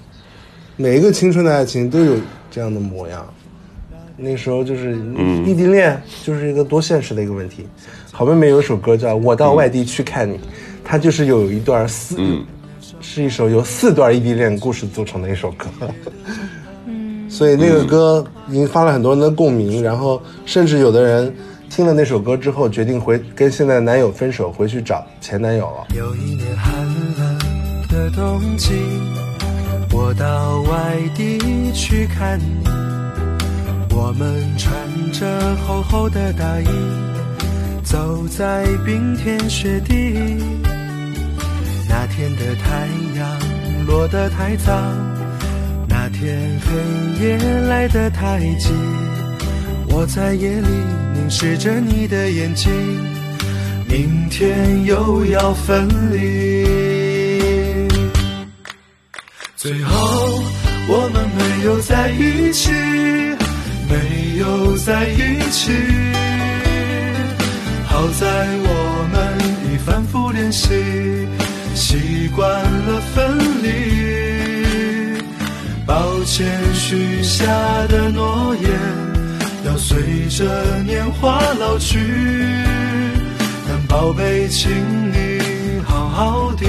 [0.77, 2.17] 每一个青春的爱情都有
[2.51, 3.27] 这样的模样。
[4.17, 4.99] 那时候就是
[5.45, 7.67] 异地恋，就是一个多现实的一个问题。
[8.11, 10.35] 好妹妹有一首歌叫《我到外地去看你》，
[10.83, 12.17] 它就是有一段四，
[13.01, 15.67] 是一首由四段异地恋故事组成的一首歌。
[17.29, 21.35] 所以那个歌引发了很多人的共鸣，然后甚至有的人
[21.69, 25.95] 听了那首歌之后，决定回跟现在的男友分手，回去找前男友了。
[25.95, 26.87] 有一年寒
[27.19, 27.39] 冷
[27.91, 28.73] 的冬季，
[29.93, 31.39] 我到外地
[31.75, 32.96] 去看你。
[33.99, 34.29] 我们
[34.59, 34.71] 穿
[35.11, 36.67] 着厚厚的大衣，
[37.83, 39.95] 走在冰天雪地。
[41.89, 42.87] 那天的太
[43.19, 43.27] 阳
[43.87, 44.71] 落得太早，
[45.89, 48.69] 那天黑夜来得太急。
[49.89, 50.69] 我在夜里
[51.15, 52.71] 凝视着你的眼睛，
[53.89, 56.67] 明天又要分离。
[59.57, 60.43] 最后
[60.87, 62.71] 我们没有在一起，
[63.89, 65.73] 没有在一起。
[67.87, 68.27] 好在
[68.63, 69.17] 我们
[69.73, 70.69] 已反复练习，
[71.75, 73.67] 习惯了分离。
[75.87, 77.47] 抱歉许下
[77.89, 78.71] 的诺言，
[79.65, 81.99] 要随着年华老去。
[83.69, 84.71] 但宝贝，请
[85.13, 85.41] 你
[85.87, 86.67] 好好的，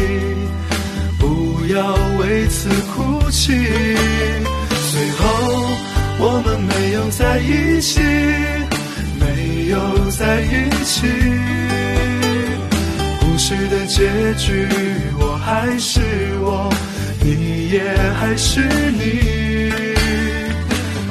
[1.19, 3.53] 不要为此哭泣。
[4.91, 5.25] 最后
[6.19, 7.99] 我们没有在一起，
[9.19, 11.07] 没有在一起。
[13.19, 14.67] 故事的结局，
[15.19, 15.99] 我还是
[16.41, 16.73] 我，
[17.21, 17.81] 你也
[18.19, 19.71] 还是你。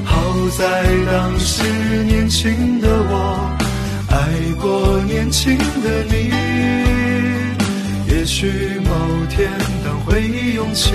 [0.04, 0.14] 好
[0.58, 0.64] 在
[1.10, 1.62] 当时
[2.02, 3.56] 年轻的我，
[4.10, 4.16] 爱
[4.60, 6.32] 过年轻的你。
[8.08, 8.50] 也许
[8.84, 8.90] 某
[9.30, 9.48] 天
[9.84, 10.90] 当回忆涌起，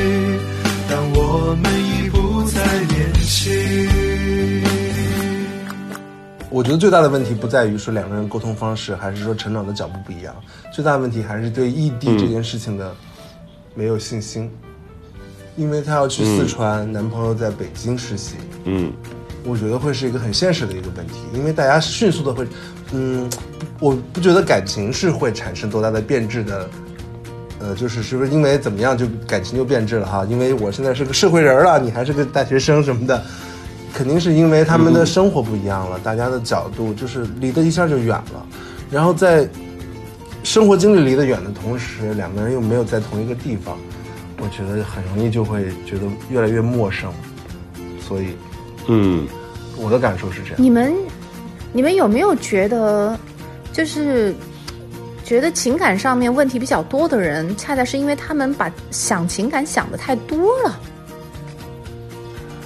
[0.89, 3.89] 当我们已不再联系。
[6.49, 10.35] 我觉得最大的问题不在于说两个人沟通方式，还是说成长的脚步不一样，
[10.71, 12.93] 最大的问题还是对异地这件事情的
[13.73, 14.51] 没有信心。
[15.57, 18.93] 因为她要去四川，男朋友在北京实习，嗯
[19.43, 22.47] 我觉得会是一个很现实的一个问题，因为大家迅速的会，
[22.91, 23.27] 嗯，
[23.79, 26.69] 我不觉得感情是会产生多大的变质的，
[27.61, 30.25] 呃，就是是不是因为怎么样就感情就变质了哈？
[30.27, 33.23] 因为我现在是个社会人了，你还是个大学生什么的，
[33.93, 38.45] 肯定是因为他们的生活不一样了，大家的角度就是离得一下就远了，
[38.89, 39.47] 然后在
[40.43, 43.77] 生活经历离得远的同时，两个人又没有在同一个地方，
[44.39, 47.11] 我觉得很容易就会觉得越来越陌生，
[47.99, 48.29] 所以
[48.87, 49.27] 嗯，
[49.77, 50.55] 我的感受是这样。
[50.57, 50.91] 你们，
[51.71, 53.15] 你们有没有觉得，
[53.71, 54.33] 就是
[55.31, 60.77] 觉得情感上面问题比较多的人，恰恰是因为他们把想情感想的太多了，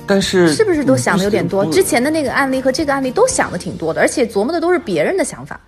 [0.08, 1.63] 但是是不是都想的有点多？
[1.67, 5.60] 之前的那个案例和这个案例都想的挺多的，而且琢磨的都是别人的想法。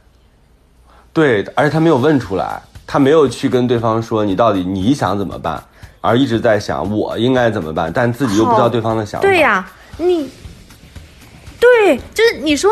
[1.13, 5.63] 对，而且他没有问出来，他没有去跟对方说你到底你想怎么办，
[6.01, 9.27] 而一直在想我应该怎么办，但自己又不知道对方的想法。
[9.27, 10.27] 对呀、你。
[11.59, 12.71] 对，就是你说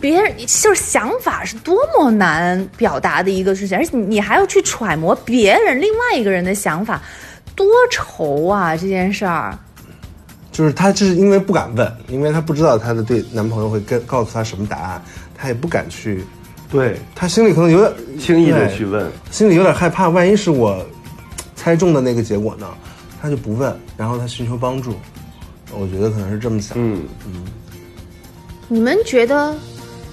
[0.00, 7.00] 别人就是想法是多么难表达的一个事情，而且你还要去揣摩别人另外一个人的想法，
[7.54, 8.76] 多愁啊！
[8.76, 9.56] 这件事儿，
[10.50, 15.02] 就是她就是因为不敢问，因为她不知道她的对男朋友会跟告诉她什么答案，
[15.36, 16.24] 她也不敢去，
[16.68, 19.10] 对，她心里可能有点轻易的去问。
[19.30, 20.84] 心里有点害怕，万一是我
[21.54, 22.66] 猜中的那个结果呢？
[23.22, 24.94] 她就不问，然后她寻求帮助。
[25.70, 26.76] 我觉得可能是这么想。
[26.78, 27.44] 嗯嗯，
[28.68, 29.54] 你们觉得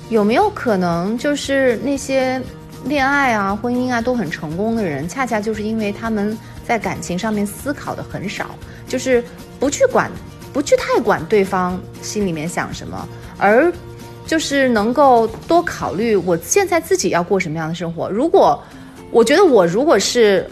[0.09, 2.41] 有没有可能，就是那些
[2.85, 8.47] 恋爱啊、婚姻啊都很成功的人，恰恰就是因为他们在感情上面思考的很少，
[8.87, 9.23] 就是
[9.59, 10.11] 不去管、
[10.51, 13.71] 不去太管对方心里面想什么，而
[14.27, 18.09] 就是能够多考虑我现在自己要过什么样的生活。
[18.09, 18.61] 如果
[19.11, 20.49] 我觉得我如果是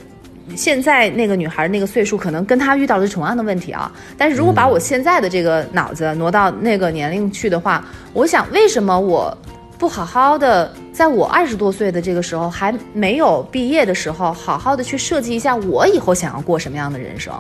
[0.55, 3.91] 现在那个女孩那个岁数，可能跟她遇到的是同样的问题啊。
[4.17, 7.83] 但是如果把我现在的这个脑子挪到那个年龄去的话，
[8.13, 9.35] 我想为什么我
[9.77, 17.33] 不好好的在我二十多岁的这个时候，还没有毕业的时候，好好的去设计一下我以后想要过什么样的人生？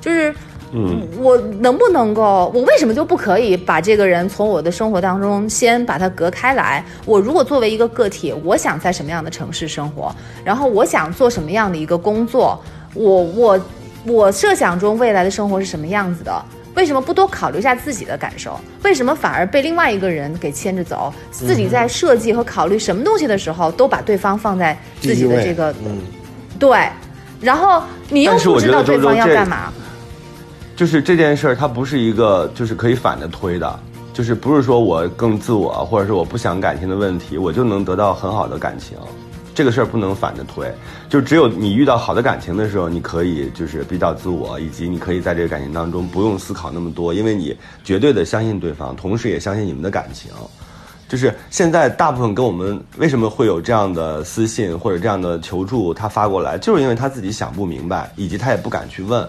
[0.00, 0.34] 就是。
[0.72, 2.50] 嗯，我能不能够？
[2.54, 6.84] 我为什么就不可以把这个人从我的生活当中先把它隔开来？
[7.04, 12.60] 我如果作为一个个体，我想在什么样的城市生活，然后我想做什么样的一个工作，
[12.94, 13.60] 我我
[14.04, 16.44] 我设想中未来的生活是什么样子的？
[16.74, 18.58] 为什么不多考虑一下自己的感受？
[18.82, 21.10] 为什么反而被另外一个人给牵着走？
[21.30, 26.00] 自己在设计和考虑什么东西的时候，都把对方放在自己的这个嗯，
[26.58, 26.86] 对，
[27.40, 29.72] 然后你又不知道对方要干嘛。
[30.76, 33.80] 就是这件事儿，它不是一个就是可以反着推的，
[34.12, 38.98] 就是不是说我更自我，或者是我不想感情的问题，我就能得到很好的感情。
[39.54, 40.70] 这个事儿不能反着推，
[41.08, 50.30] 就只有你遇到好的感情的时候，你可以就是比较自我，以及你可以在这个感情当中不用思考那么多，因为你绝对的相信对方，同时也相信你们的感情。
[51.08, 59.26] 就是现在大部分跟我们为什么会有这样的私信或者这样的求助，他发过来，就是因为他自己想不明白，以及他也不敢去问。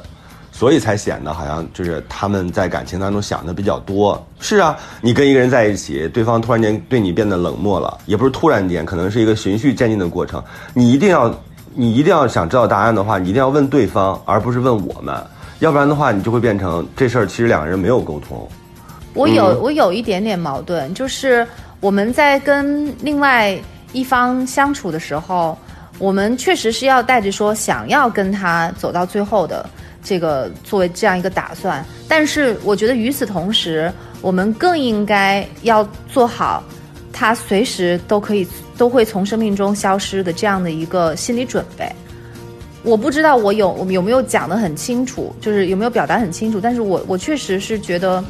[0.58, 4.20] 所以才显得好像就是他们在感情当中想的比较多。
[4.39, 10.43] 是啊，你跟一个人在一起，对方突然间对你变得冷漠了，也不是突然间，可能是一个循序渐进的过程。
[10.74, 11.32] 你一定要，
[11.76, 15.16] 你一定要想知道答案的话，你一定要问对方，而不是问我们。
[15.60, 18.49] 要不然的话，你就会变成这事儿其实两个人没有沟通。
[19.14, 21.47] 我有、嗯我有一点点矛盾，就是
[21.82, 23.55] 我们在跟另外
[23.93, 25.55] 一方相处的时候，
[25.99, 29.68] 我们确实是要带着说想要跟他走到最后的
[30.08, 33.91] 这个作为这样一个打算，但是我觉得与此同时，
[34.22, 36.64] 我们更应该要做好
[37.12, 38.47] 他随时都可以
[38.78, 41.91] 都会从生命中消失的这样的一个心理准备。
[42.84, 48.24] 我不知道我有我们有没有讲得很清楚，就是有没有表达很清楚，但是我我确实是觉得，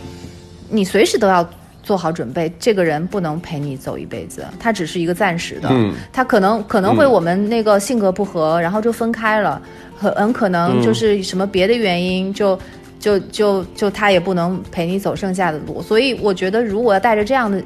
[0.69, 1.47] 你随时都要
[1.87, 5.93] 做好准备，这个人不能陪你走一辈子，他只是一个暂时的，嗯。
[6.11, 9.61] 他可能可能会我们那个性格不合，然后就分开了，
[9.97, 12.59] 很很可能就是什么别的原因就。
[12.99, 17.63] 就就就他也不能陪你走剩下的路，所以我觉得如果要带着这样的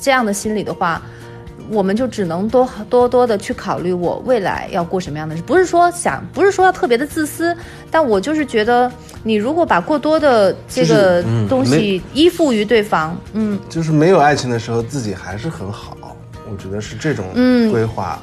[0.00, 1.00] 这样的心理的话，
[1.70, 7.56] 我们就只能多多多的去考虑我未来要过什么样的日子，不是说想，不是说要特别的自私，
[7.90, 8.90] 但我就是觉得，
[9.22, 15.96] 你如果把过多的这个东西依附于对方，嗯，就是没有爱情的时候，自己还是很好。
[16.50, 18.22] 我觉得是这种嗯规划。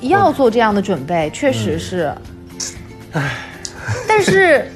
[0.00, 2.12] 要做这样的准备，确实是。
[3.12, 3.36] 唉
[4.06, 4.66] 但是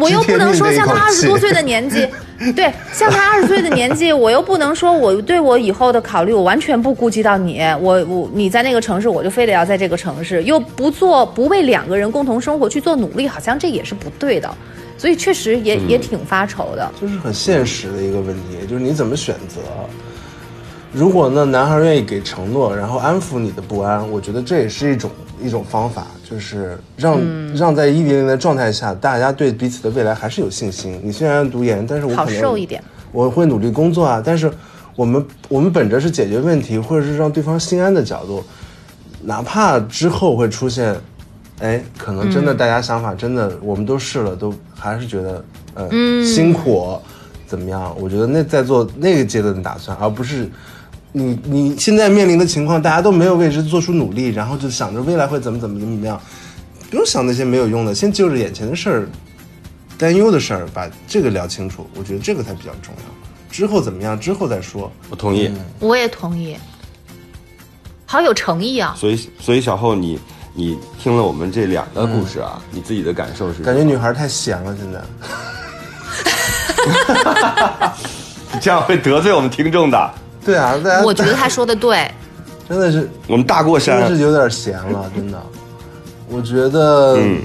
[0.00, 2.06] 我又不能说像他二十多岁的年纪，
[2.54, 14.48] 对，像他二十岁的年纪，我又不能说我对我以后的考虑，我完全不顾及到你，我我你在那个城市，我就非得要在这个城市，又不做不为两个人共同生活去做努力，好像这也是不对的。
[14.96, 16.90] 所以确实也、也挺发愁的。
[17.00, 19.60] 就是很现实的一个问题，就是你怎么选择。
[20.92, 25.10] 如果呢，男孩愿意给承诺，然后安抚你的不安，我觉得这也是一种
[25.42, 27.18] 一种方法，就是让、
[27.54, 31.00] 让在一比零的状态下，大家对彼此的未来还是有信心。
[31.02, 34.22] 你虽然读研，但是我可好能受一点，我会努力工作啊。
[34.22, 34.50] 但是
[34.94, 38.44] 我们我们本着是解决问题，或者是让对方心安的角度，
[39.22, 40.94] 哪怕之后会出现，
[41.60, 45.88] 哎，可能真的大家想法真的、我们都试了，都还是觉得呃、
[46.22, 46.98] 辛苦
[47.46, 47.96] 怎么样？
[47.98, 50.46] 我觉得那在做那个阶段的打算，而不是。
[51.18, 56.20] 你你现在面临的情况，大家都没有为之做出努力，然后就想着未来会怎么怎么怎么怎么样，
[56.88, 59.08] 不用想那些没有用的，先就着眼前的事儿，
[59.98, 63.04] 担忧的事儿，把这个聊清楚，我觉得这个才比较重要。
[63.50, 64.92] 之后怎么样，之后再说。
[65.10, 65.50] 我同意。
[65.80, 66.56] 我也同意，
[68.06, 68.94] 好有诚意啊！
[68.96, 70.18] 所以，所以小后你
[70.54, 73.64] 你听了我们这两个故事啊，你自己的感受是什么？
[73.64, 75.02] 感觉女孩太闲了，现在。
[78.60, 80.14] 这样会得罪我们听众的。
[80.48, 82.10] 对啊，大家我觉得他说的对，
[82.66, 84.00] 真的是我们大过山。
[84.00, 85.38] 真的是，有点闲了，真的。
[86.26, 87.42] 我觉得、嗯。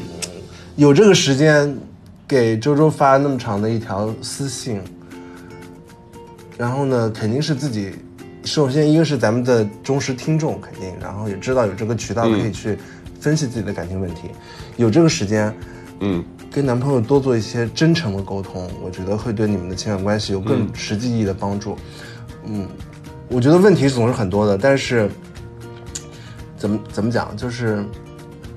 [0.78, 1.78] 有这个时间
[2.26, 4.82] 给周周发那么长的一条私信，
[6.58, 7.94] 然后呢，肯定是自己，
[8.46, 12.80] 首先一个是咱们的忠实听众，肯定，然后也知道有这个渠道可以去
[13.20, 14.30] 分析自己的感情问题，
[14.78, 15.54] 有这个时间，
[16.00, 21.78] 嗯，跟男朋友多做一些真诚的沟通，我觉得会对你们的情感关系有更实际意义的帮助。
[22.46, 22.68] 嗯，
[23.34, 25.10] 我觉得问题总是很多的，但是
[26.56, 27.84] 怎么怎么讲，就是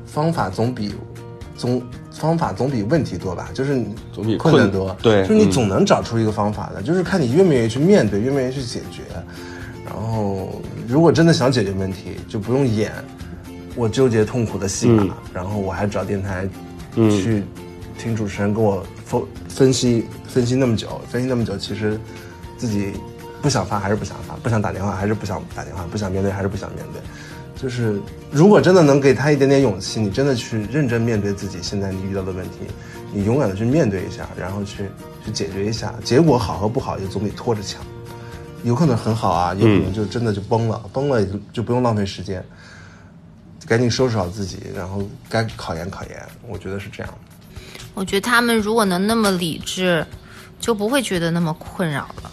[0.05, 0.93] 方法总比
[1.57, 9.03] 总方法总比问题多吧，就是你总比困困难多，对就是你嗯总能找出一个方法的，就是看你愿不愿意去面对，愿不愿意去解决。
[9.87, 12.93] 然后，如果真的想解决问题，就不用演
[13.75, 15.11] 我纠结痛苦的戏码，嗯。
[15.33, 16.47] 然后我还找电台
[16.97, 17.11] 嗯。
[17.11, 17.43] 去
[17.97, 21.99] 听主持人跟我分分析分析那么久，分析那么久，其实
[22.59, 22.93] 自己
[23.43, 27.01] 不想发还是不想发，不想打电话还是不想打电话，不想面对还是不想面对。
[27.61, 27.99] 就是
[28.31, 32.59] 如果真的能给他一点点勇气，你真的去认真面对自己现在你遇到的问题，
[33.13, 34.91] 你勇敢的去面对一下，然后去
[35.25, 37.81] 去解决一下，结果好和不好也总比拖着强。
[38.63, 42.45] 有可能很好啊，有可能就真的就崩了，崩了也就就不用浪费时间，
[43.67, 47.15] 赶紧收拾好自己，然后该考研考研，我觉得是这样。
[47.95, 50.05] 我觉得他们如果能那么理智，
[50.61, 52.31] 就不会觉得那么困扰了。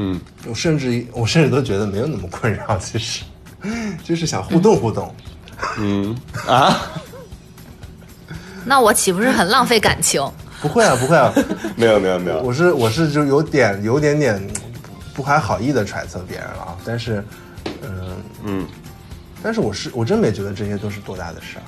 [0.00, 3.24] 嗯，我甚至我甚至都觉得没有那么困扰，其实
[4.04, 5.12] 就是想互动互动。
[5.76, 6.80] 嗯啊，
[8.64, 10.22] 那我岂不是很浪费感情？
[10.62, 11.32] 不会啊，不会啊，
[11.74, 14.40] 没有没有没有，我是我是就有点有点点
[15.14, 17.24] 不怀好意的揣测别人了啊，但是，
[17.82, 18.66] 嗯嗯
[19.42, 21.62] 但是我是我真没觉得这些都是多大的事儿。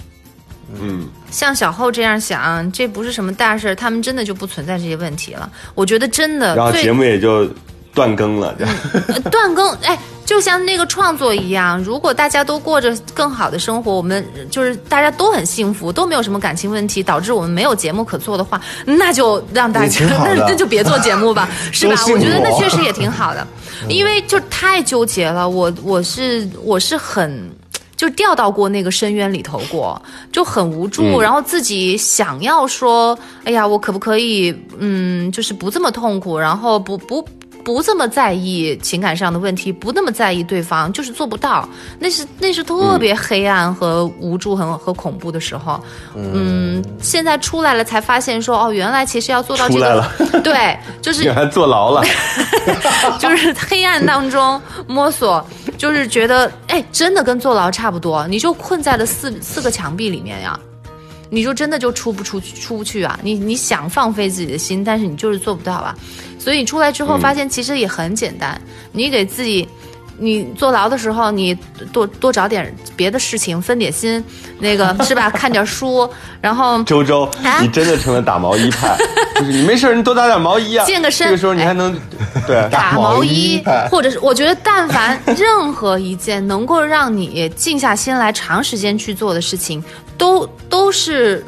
[0.80, 5.50] 嗯，像小后这样想，这不是什么大事儿，他们真的就不存在这些问题了。
[5.74, 7.48] 我觉得真的然后节目也就
[7.94, 8.74] 断更了，这样。
[9.08, 23.46] 呃断更， 哎，就像那个创作一样，如果大家都过着更好的生活，我们就是大家都很幸福，都没有什么感情问题，导致我们没有节目可做的话，那就让大家 那 那就别做节目吧，是吧我觉得那确实也挺好的，
[23.88, 27.50] 因为就太纠结了，我我是我是很。
[27.96, 30.00] 就掉到过那个深渊里头过，
[30.32, 37.20] 就很无助，嗯然后自己想要说，哎呀，我可不可以，嗯，就是不这么痛苦，然后不不
[37.64, 41.68] 不这么在意情感上的问题，不那么在意对方，就是做不到。
[41.98, 45.80] 那是那是特别黑暗和无助很和恐怖的时候。
[46.14, 52.02] 嗯，现在出来了才发现说，哦，原来其实要做到这个出来了， 对，就是 原来坐牢了，
[53.18, 55.44] 就是黑暗当中摸索，
[55.76, 60.58] 就是觉得哎，真的跟坐牢差不多，你就困在了四四个墙壁里面呀，
[61.30, 63.18] 你就真的就出不出去出不去啊！
[63.22, 65.94] 你你想放飞自己的心，但是你就是做不到啊。
[66.38, 68.60] 所以出来之后发现其实也很简单，
[68.92, 69.68] 你给自己。
[70.22, 71.54] 你坐牢的时候，你
[71.94, 74.22] 多多找点别的事情，分点心，
[74.58, 75.30] 那个是吧？
[75.30, 76.06] 看点书，
[76.42, 78.98] 然后 周周啊，你真的成了打毛衣派，
[79.40, 81.98] 就是你没事你多打点毛衣啊，健个身这个时候你还能
[82.46, 89.82] 对打毛毛衣或者是我觉得，但凡任何一件能够让你静下心来长时间去做的事情，
[90.20, 91.42] 都都是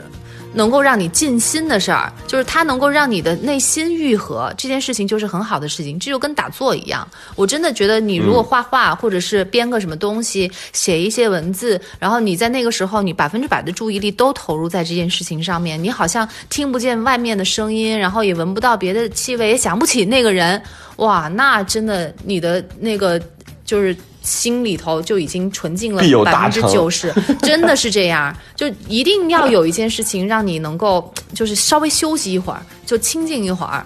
[0.54, 5.98] 能够让你静心的事儿，就是它能够让你的内心愈合，这件事情就是很好的事情。
[5.98, 7.06] 这就跟打坐一样，
[7.36, 20.62] 我真的觉得你如果画画，或者是编个什么东西，写一些文字，然后你在那个时候，你百分之百的注意力都投入在这件事情上面，你好像听不见外面的声音，然后也闻不到别的气味，也想不起那个人，
[20.96, 23.20] 哇，那真的你的那个
[23.64, 23.94] 就是。
[24.22, 27.12] 心里头就已经纯净了百分之九十，
[27.42, 28.34] 真的是这样。
[28.54, 33.84] 就一定要有一件事情让你能够，就是稍微休息一会儿，就清静一会儿。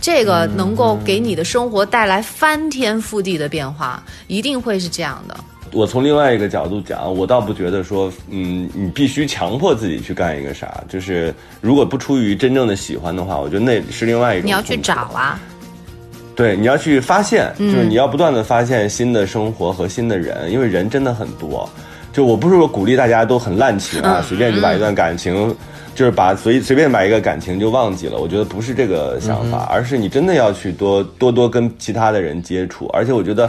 [0.00, 5.36] 这个能够给你的生活带来翻天覆地的变化，一定会是这样的。
[5.72, 10.82] 我从另外一个角度讲，我倒不觉得说，嗯，你必须强迫自己去干一个啥。
[10.88, 14.46] 就是如果不出于真正的喜欢的话，我觉得那是另外一种。
[14.46, 14.94] 你要去找。
[14.94, 15.38] 啊，
[16.34, 21.68] 对，你要去发现，就是你要不断的发现新的生活和新的人，因为人真的很多。
[22.12, 25.54] 就我不是说鼓励大家都很滥情啊，随便就把一段感情，
[25.94, 28.18] 就是把随随便把一个感情就忘记了。
[28.18, 32.88] 我觉得不是这个想法，而是你真的要去多多多跟其他的人接触。
[32.92, 33.48] 而且我觉得，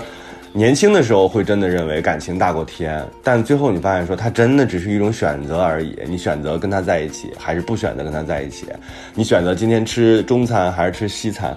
[0.53, 5.97] 年轻的时候会真的认为感情大过天，但最后你发现说，它真的只是一种选择而已。
[6.05, 8.67] 你选择跟他在一起，还是不选择跟他在一起？
[9.15, 11.55] 你选择今天吃中餐还是吃西餐？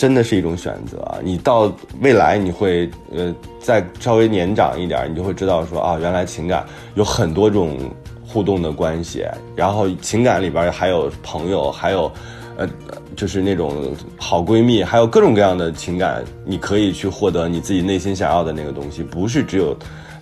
[0.00, 1.18] 真的是一种选择啊！
[1.22, 1.70] 你到
[2.00, 7.78] 未来你会呃再稍微年长一点，你就会知道说啊，原来情感有很多种
[8.26, 12.10] 互动的关系，然后情感里边还有朋友，还有
[12.56, 12.66] 呃
[13.14, 19.76] 就是那种好闺蜜，还有各种各样的情感，你可以去获得你自己内心想要的那个东西，不是只有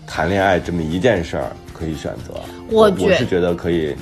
[0.08, 2.34] 谈恋爱这么一件事儿可以选择。
[2.68, 3.94] 我我是觉得可以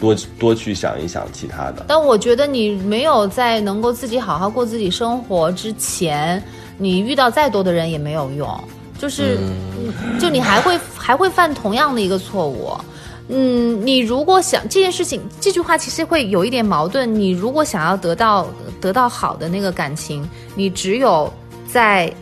[0.00, 1.84] 多多去想一想其他的。
[1.88, 6.42] 但我觉得你没有在能够自己好好过自己生活之前，
[6.78, 8.48] 你遇到再多的人也没有用，
[8.98, 9.38] 就是，
[10.20, 12.72] 就你还会还会犯同样的一个错误。
[13.28, 17.12] 嗯，你如果想这件事情，这句话其实会有一点矛盾。
[17.12, 18.46] 你如果想要得到
[18.80, 21.32] 得到好的那个感情，你只有
[21.66, 22.12] 在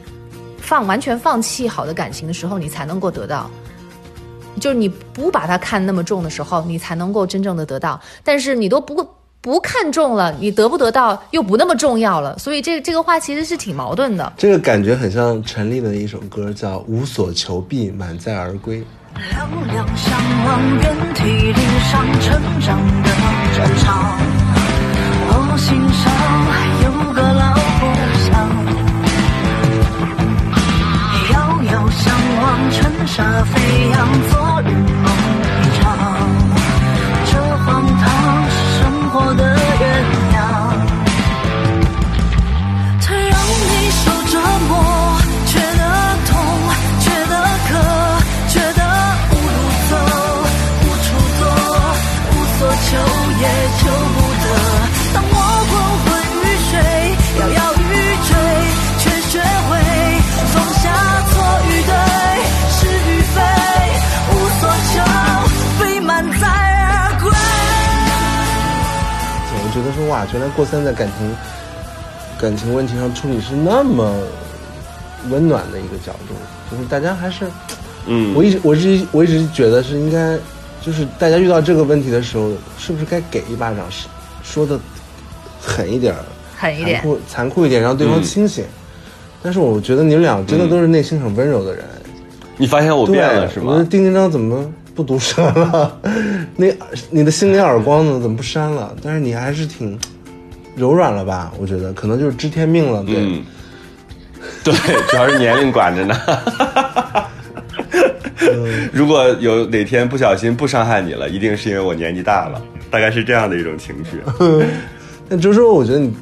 [0.56, 3.50] 放完全放弃好的感情的时候，你才能够得到。
[4.60, 8.00] 就是你不把它看那么重的时候，你才能够真正的得到。
[8.22, 9.06] 但是你都不
[9.40, 12.38] 不看重了，你得不得到又不那么重要了。
[12.38, 14.32] 所以这这个话其实是挺矛盾的。
[14.36, 18.80] 这个感觉很像陈粒的一首歌，叫《无所求必满载而归》。
[19.30, 21.54] 两两相望，遍体鳞
[21.90, 23.10] 伤成长的
[23.56, 24.18] 战场。
[25.26, 26.04] 我心上
[26.82, 26.90] 有
[33.06, 35.23] 沙飞扬，昨日梦
[70.32, 71.36] 原来过三在感情
[72.38, 74.12] 感情问题上处理是那么
[75.30, 76.34] 温暖的一个角度，
[76.70, 77.46] 就是大家还是，
[78.06, 80.36] 嗯，我一直我一直我一直觉得是应该，
[80.82, 84.06] 就是大家遇到这个问题的时候，是不是该给一巴掌，是
[84.42, 84.78] 说的
[85.60, 86.20] 狠一点儿，
[86.56, 88.64] 狠一点残酷残酷一点，让对方嗯清醒。
[89.42, 91.84] 但是我觉得你们俩真的都是内心很温柔的人，
[92.56, 93.66] 你发现我对，变了是吗？
[93.68, 94.64] 我觉得丁丁章怎么
[94.94, 95.98] 不毒舌了？
[96.56, 96.66] 那
[97.10, 98.20] 你的心灵耳光呢？
[98.20, 98.94] 怎么不扇了？
[99.02, 99.98] 但是你还是挺
[100.76, 101.52] 柔软了吧？
[101.58, 103.02] 我觉得可能就是知天命了。
[103.04, 103.44] 对，嗯，
[104.64, 104.74] 对，
[105.08, 106.16] 主要是年龄管着呢。
[108.92, 112.60] 如果有哪天不小心不伤害你了，一定是因为我年纪大了，
[112.90, 114.20] 大概是这样的一种情绪。
[115.28, 116.12] 但周周，我觉得你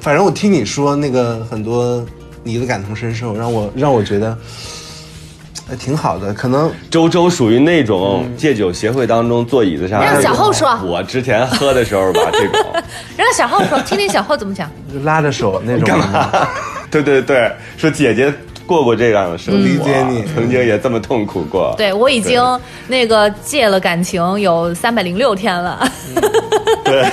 [0.00, 2.04] 反正我听你说那个很多
[2.42, 4.36] 你的感同身受，让我让我觉得，
[5.70, 6.32] 哎，挺好的。
[6.34, 12.82] 可能周周属于那种戒酒协会当中坐椅子上，让小后说我之前喝的时候吧， 这种
[13.16, 14.70] 让小后说，听听小后怎么讲。
[14.92, 15.84] 就拉着手那种。
[15.86, 16.30] 干嘛？
[16.90, 18.32] 对对对，说姐姐
[18.66, 21.74] 过过这样的生活，理解你曾经也这么痛苦过。
[21.76, 22.42] 对我已经
[22.86, 25.90] 那个戒了感情有三百零六天了，
[26.84, 27.04] 对，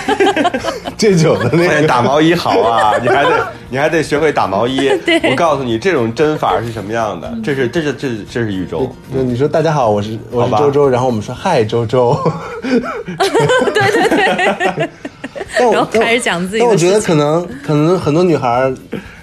[0.98, 1.88] 这酒的那个。
[1.88, 4.90] 打毛衣好啊， 你还得你还得学会打毛衣。
[5.06, 5.20] 对。
[5.30, 7.34] 我告诉你，这种针法是什么样的？
[7.44, 8.94] 这是这是这是这是宇宙。
[9.14, 12.18] 就你说大家好，我是我是周周，然后我们说嗨周周，
[12.62, 14.90] 对对对，
[15.58, 18.74] 但我然后开始讲自己的但我觉得可能可能很多女孩儿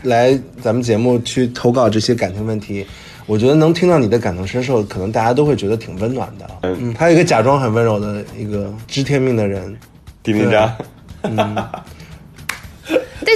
[0.02, 2.86] 来咱们节目去投稿这些感情问题，
[3.26, 6.46] 我觉得能听到你的感同身受，可能大家都会觉得挺温暖的。
[6.62, 9.76] 嗯，还有一个假装很温柔的一个知天命的人，
[10.22, 10.76] 丁丁章，
[11.22, 11.36] 但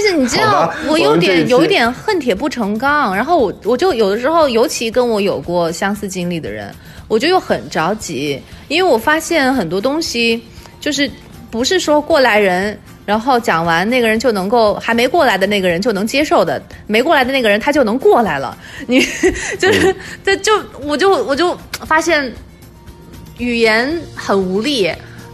[0.01, 6.73] 是你知道，我有点有一点恨铁不成钢，然后我我就有的时候，尤其跟我有过相似经历的人，
[7.07, 10.41] 我就又很着急，因为我发现很多东西
[10.79, 11.09] 就是
[11.49, 12.77] 不是说过来人。
[13.05, 18.57] 然后讲完，那个人就能够还没过来的那个人就能接受的，没过来的那个人他就能过来了。
[18.87, 19.01] 你
[19.59, 20.53] 就是，这就
[20.85, 21.53] 我就我就
[21.85, 22.31] 发现
[23.39, 24.89] 语言很无力，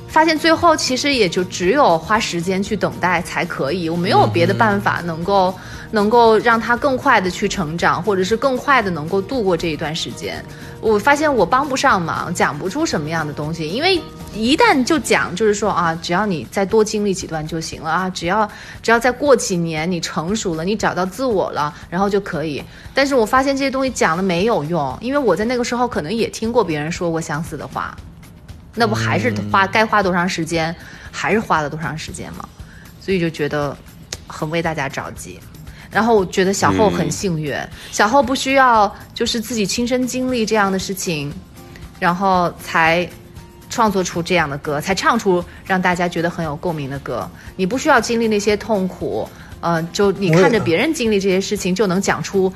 [0.10, 5.54] 发现最后其实也就只有花时间去等待才可以，我没有别的办法能够、
[5.92, 10.44] 能够让他更快的去成长，或者是更快的能够度过这一段时间。
[10.82, 14.02] 我发现我帮不上忙，讲不出什么样的东西，因为
[14.34, 18.50] 一旦就讲，就是说啊，只要你再多经历几段就行了啊，只要
[18.82, 22.64] 只要再过几年你成熟了，你找到自我了，然后就可以。
[22.96, 27.96] 但是我发现这些东西讲了没有用，因为我在那个时候可能也听过别人说过相似的话，
[28.80, 30.74] 那不还是花该花多长时间，
[31.12, 32.48] 还是花了多长时间吗？
[33.02, 33.78] 所以就觉得
[34.26, 35.38] 很为大家着急。
[35.92, 37.54] 然后我觉得小后很幸运，
[37.92, 41.34] 小后不需要就是自己亲身经历这样的事情，
[42.00, 43.06] 然后才
[43.70, 47.30] 创作出这样的歌，才唱出让大家觉得很有共鸣的歌。
[47.58, 49.28] 你不需要经历那些痛苦，
[49.60, 52.54] 呃，就你看着别人经历这些事情，就能讲出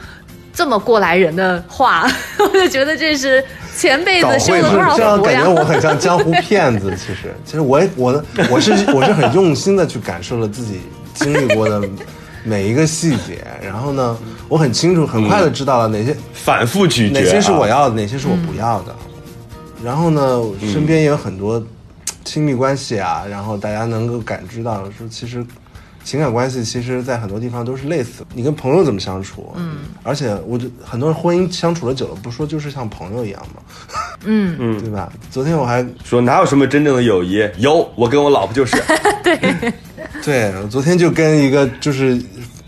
[0.53, 2.07] 这么过来人的话，
[2.39, 3.43] 我就觉得这是
[3.75, 5.53] 前辈子修了多少这样福呀感觉！
[5.61, 6.95] 我很像江湖骗子。
[6.95, 10.81] 其实， 其实我也我的我是我是很用心的去感受了自己
[11.15, 11.81] 经历过的
[12.43, 14.15] 每一个细节，然后呢，
[14.47, 18.95] 我很清楚、很快的知道了哪些、反复咀嚼、啊，哪些是我要的，哪些是我不要的。
[19.83, 20.39] 然后呢，
[20.71, 21.61] 身边也有很多
[22.23, 25.43] 亲密关系啊，然后大家能够感知到说，其实
[26.03, 28.27] 情感关系其实在很多地方都是类似的。
[28.33, 29.53] 你跟朋友怎么相处？
[29.55, 33.61] 嗯，而且我觉得很多人婚姻相处的久了，不说就是像朋友一样吗？
[34.25, 35.11] 嗯 嗯对吧？
[35.31, 37.47] 昨天我还说哪有什么真正的友谊？
[37.57, 38.81] 有，我跟我老婆就是。
[40.23, 42.21] 对， 我昨天就跟一个就是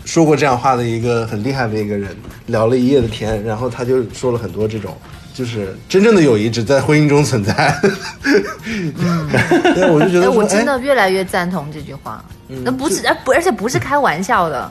[0.04, 2.14] 说过这样话的一个很厉害的一个人
[2.46, 4.96] 聊了一夜的天，然后他就说了很多这种，
[5.36, 7.78] 就是真正的友谊只在婚姻中存在。
[9.74, 12.24] 对，我就觉哎，得，我真哎，的越来越赞同这句话，
[12.64, 14.70] 那不是，而不而且不是开玩笑的，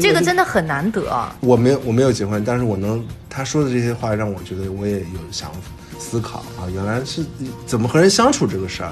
[0.00, 1.28] 这个真的很难得。
[1.40, 5.52] 我没有我没有结婚，但是我能他说的这些话让我觉得我也有想
[5.98, 7.22] 思考啊，原来是
[7.66, 8.90] 怎么和人相处这个事儿，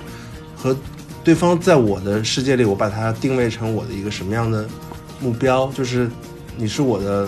[0.55, 0.77] 和
[1.25, 4.69] 对方在我的世界里，我把它定位成我的一个什么样的
[5.21, 6.11] 目标，就是
[6.57, 7.27] 你是我的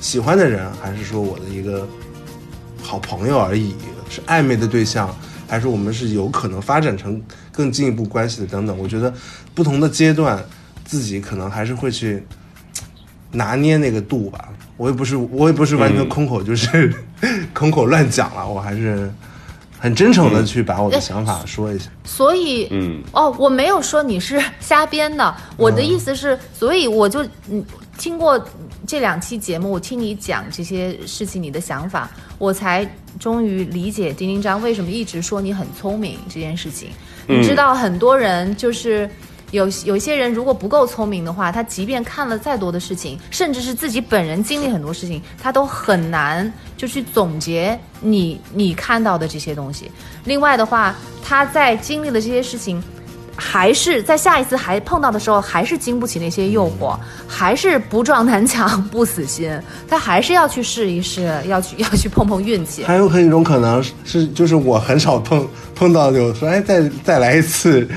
[0.00, 1.86] 喜欢的人，还是说我的一个
[2.92, 3.74] 好朋友而已，
[4.10, 5.08] 是暧昧的对象，
[5.48, 7.18] 还是我们是有可能发展成
[7.50, 8.78] 更进一步关系的等等。
[8.78, 9.10] 我觉得
[9.54, 10.38] 不同的阶段，
[10.84, 12.22] 自己可能还是会去
[13.30, 14.50] 拿捏那个度吧。
[14.76, 16.94] 我也不是，我也不是完全空口，就是、
[17.54, 19.10] 空口乱讲了，我还是
[19.78, 21.88] 很真诚的去把我的想法说一下。
[22.04, 27.64] 所以，嗯，哦，我没有说你是瞎编的，我的意思是，所以我就嗯
[27.98, 28.42] 听过
[28.86, 32.88] 这两期节目，我听你讲这些事情，你的想法，我才
[33.18, 36.88] 终于理解丁丁章为什么一直说你很聪明这件事情。
[37.26, 39.08] 你知道，很多人就是。
[39.52, 49.90] 有 有些人如果不够聪明的话，他即便看了再多的事情，甚至是自己本人经历很多事情，他都很难就去总结你你看到的这些东西。
[50.24, 52.82] 另外的话，他在经历了这些事情，
[53.36, 59.50] 还是在下一次还碰到的时候，还是经不起那些诱惑，还是不撞南墙不死心，
[59.88, 62.84] 他还是要去试一试，要去 要去碰碰运气。
[62.84, 67.88] 还有很一种可能是是，就是我很少碰碰到有说，哎，再再来一次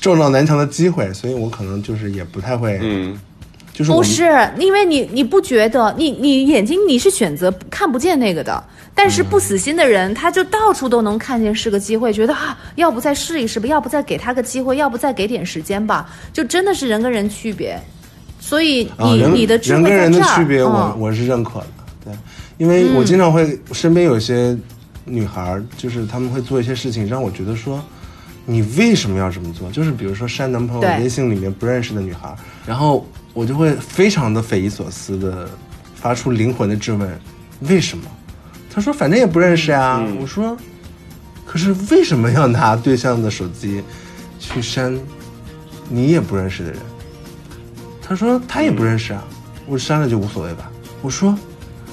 [0.00, 3.18] 撞撞南墙的机会，所以我可能就是也不太会，嗯，
[3.72, 4.24] 就是不是，
[4.58, 8.62] 因为你你不觉得你你眼睛你是选择看不见那个的，
[8.94, 17.80] 但是不死心的人，他就到处都能看见是个机会，觉得啊，要不再试一试吧，要不再给他个机会，要不再给点时间吧，就真的是人跟人区别。
[18.38, 21.66] 所以啊，你、人你的智慧人跟人的区别我，嗯我是认可的。
[22.04, 22.12] 对，
[22.58, 24.54] 因为我经常会身边有些
[25.04, 27.82] 女孩儿，就是她们会做一些事情，让我觉得说，
[28.44, 29.70] 你为什么要这么做？
[29.70, 35.48] 就是比如说删男朋友微信里面不认识的女孩儿，然后我就会非常的匪夷所思的
[35.94, 37.20] 发出灵魂的质问：
[37.60, 38.04] 为什么？
[38.74, 40.02] 他说反正也不认识啊。
[40.20, 40.56] 我说，
[41.46, 43.82] 可是为什么要拿对象的手机
[44.38, 44.98] 去删
[45.88, 46.78] 你也不认识的人？
[48.00, 49.22] 他说他也不认识啊，
[49.66, 50.70] 我删了就无所谓吧。
[51.00, 51.36] 我说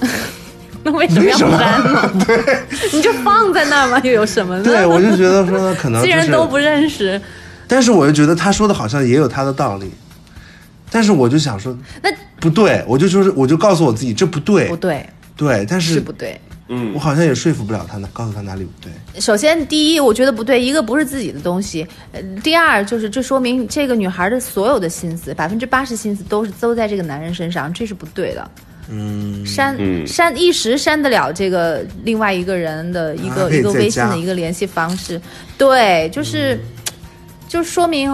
[0.82, 1.48] 那为什么要删
[1.84, 2.10] 呢？
[2.26, 2.58] 对，
[2.92, 4.64] 你就放在那儿嘛，又有什么呢？
[4.64, 7.20] 对，我就觉得说可能、就既是、然都不认识，
[7.68, 9.92] 但是我又觉得他说的好像也有他的道理，
[10.90, 12.10] 但是我就想说那
[12.40, 16.38] 不对，我就说是我就告诉我自己这不对，不对，对，但是是不对。
[16.72, 19.20] 嗯我好像也说服不了他，呢，告诉他哪里不对。
[19.20, 28.50] 首先，第一，我觉得不对，一个不是自己的东西；呃，第二，就是这说明这个女孩的所有的心思，百分之八十心思都是都在这个男人身上，这是不对的。
[28.88, 35.20] 嗯，删、嗯删一时删得了这个另外一个人的一个、啊一个微信的一个联系方式，
[35.58, 36.56] 对，就是。
[37.50, 38.08] 就说明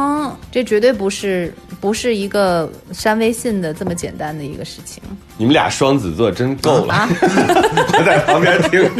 [0.50, 5.02] 这绝对不是不是一个删微信的这么简单的一个事情。
[5.36, 8.90] 你们俩双子座真够了，啊 我在旁边听。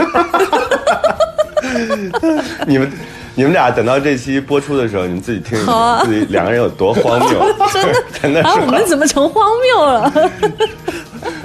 [2.68, 2.92] 你们
[3.34, 5.74] 你们俩等到这期播出的时候，你们自己听一听，
[6.04, 7.40] 自己两个人有多荒谬，
[7.72, 10.30] 真的真的啊，是我们怎么成荒谬了？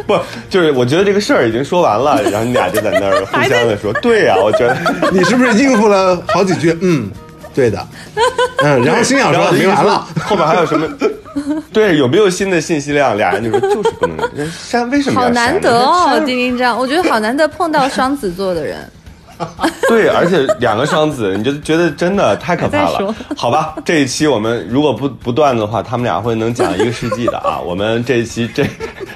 [0.06, 0.20] 不
[0.50, 4.78] 就是我觉得这个事儿已经说完了，然后你俩就在那儿互相的说，对呀、我觉得。
[5.14, 6.78] 你是不是应付了好几句？
[6.82, 7.10] 嗯，
[7.54, 7.88] 对的，
[8.64, 10.88] 嗯， 然后心想说说没完了，后面还有什么？
[11.72, 13.16] 对，有没有新的信息量？
[13.18, 18.78] 俩人就说就是不能删，为什么好难得哦，丁丁丁章，我觉得好难得碰到双子座的人。
[19.90, 23.16] 对，而且两个双子，你就觉得真的太可怕了。
[23.36, 27.58] 好吧，这一期我们如果不不断的话，他们俩会能讲一个世纪的啊。
[27.60, 28.64] 我们这一期这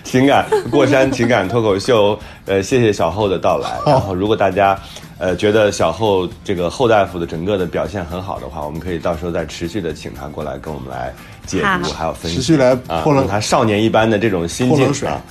[0.04, 3.70] 情感过山情感脱口秀，呃，谢谢小厚的到来。
[3.86, 4.76] 然后，如果大家
[5.18, 11.14] 呃觉得小后这个后大夫的整个的表现很好的话，我们可以到时候再持续的请他过来跟我们来
[11.46, 15.22] 解读，还有分析，持续来啊，泼冷用他少年一般的这种心境啊，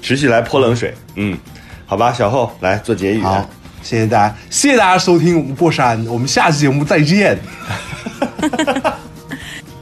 [0.00, 0.94] 持续来泼冷水。
[1.16, 1.36] 嗯，
[1.86, 3.20] 好吧，小后来做结语。
[3.20, 3.48] 好，
[3.82, 7.38] 谢谢大家，谢谢大家收听我们过山，我们下期节目再见。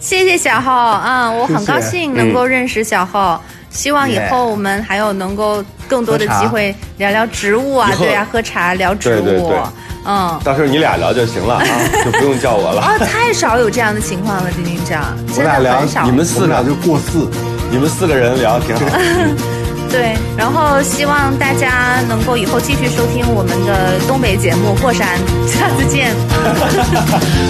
[0.00, 3.42] 谢谢小浩啊，我很高兴能够认识小浩。
[3.76, 9.56] 希望以后我们还有能够更多的机会聊聊植物啊对啊，喝茶聊植物，对对对
[10.06, 10.40] 嗯。
[10.42, 11.62] 到时候你俩聊就行了啊，
[12.04, 12.80] 就不用叫我了。
[12.80, 16.04] 啊，太少有这样的情况了，丁丁长，真我俩聊的很少。
[16.04, 17.28] 你们四俩就过四，
[17.70, 18.86] 你们四个人聊挺好。
[19.92, 25.16] 对，然后希望大家能够以后继续收听我们的东北节目《过山》，
[25.48, 26.12] 下次见，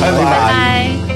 [0.01, 1.16] 拜 拜拜。